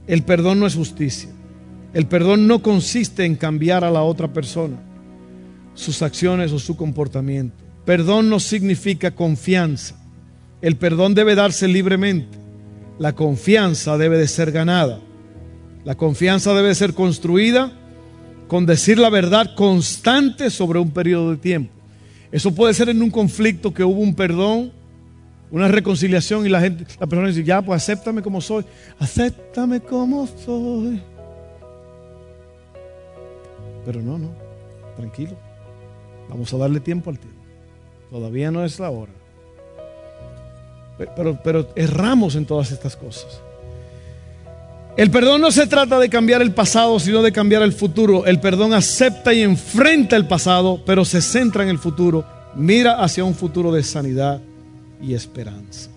El 0.07 0.23
perdón 0.23 0.59
no 0.59 0.67
es 0.67 0.75
justicia. 0.75 1.29
El 1.93 2.07
perdón 2.07 2.47
no 2.47 2.61
consiste 2.61 3.25
en 3.25 3.35
cambiar 3.35 3.83
a 3.83 3.91
la 3.91 4.01
otra 4.01 4.31
persona 4.31 4.77
sus 5.73 6.01
acciones 6.01 6.51
o 6.51 6.59
su 6.59 6.75
comportamiento. 6.75 7.55
Perdón 7.85 8.29
no 8.29 8.39
significa 8.39 9.11
confianza. 9.11 9.95
El 10.61 10.75
perdón 10.75 11.15
debe 11.15 11.35
darse 11.35 11.67
libremente. 11.67 12.37
La 12.97 13.13
confianza 13.13 13.97
debe 13.97 14.17
de 14.17 14.27
ser 14.27 14.51
ganada. 14.51 14.99
La 15.85 15.95
confianza 15.95 16.53
debe 16.53 16.75
ser 16.75 16.93
construida 16.93 17.71
con 18.49 18.65
decir 18.65 18.97
la 18.97 19.11
verdad 19.11 19.53
constante 19.55 20.49
sobre 20.49 20.79
un 20.79 20.89
periodo 20.89 21.31
de 21.31 21.37
tiempo. 21.37 21.71
Eso 22.31 22.53
puede 22.53 22.73
ser 22.73 22.89
en 22.89 23.01
un 23.01 23.11
conflicto 23.11 23.71
que 23.73 23.83
hubo 23.83 24.01
un 24.01 24.15
perdón, 24.15 24.71
una 25.51 25.67
reconciliación 25.67 26.47
y 26.47 26.49
la 26.49 26.59
gente, 26.59 26.85
la 26.99 27.05
persona 27.05 27.27
dice, 27.27 27.43
ya, 27.43 27.61
pues 27.61 27.81
acéptame 27.81 28.23
como 28.23 28.41
soy, 28.41 28.65
acéptame 28.97 29.79
como 29.79 30.25
soy. 30.25 30.99
Pero 33.85 34.01
no, 34.01 34.17
no, 34.17 34.31
tranquilo. 34.97 35.37
Vamos 36.27 36.51
a 36.51 36.57
darle 36.57 36.79
tiempo 36.79 37.11
al 37.11 37.19
tiempo. 37.19 37.39
Todavía 38.09 38.49
no 38.49 38.65
es 38.65 38.79
la 38.79 38.89
hora. 38.89 39.11
Pero, 41.15 41.39
pero 41.43 41.69
erramos 41.75 42.35
en 42.35 42.47
todas 42.47 42.71
estas 42.71 42.95
cosas. 42.95 43.43
El 44.99 45.11
perdón 45.11 45.39
no 45.39 45.49
se 45.49 45.65
trata 45.65 45.97
de 45.97 46.09
cambiar 46.09 46.41
el 46.41 46.53
pasado, 46.53 46.99
sino 46.99 47.21
de 47.21 47.31
cambiar 47.31 47.61
el 47.61 47.71
futuro. 47.71 48.25
El 48.25 48.41
perdón 48.41 48.73
acepta 48.73 49.33
y 49.33 49.43
enfrenta 49.43 50.17
el 50.17 50.27
pasado, 50.27 50.83
pero 50.85 51.05
se 51.05 51.21
centra 51.21 51.63
en 51.63 51.69
el 51.69 51.79
futuro. 51.79 52.25
Mira 52.53 53.01
hacia 53.01 53.23
un 53.23 53.33
futuro 53.33 53.71
de 53.71 53.81
sanidad 53.81 54.41
y 55.01 55.13
esperanza. 55.13 55.89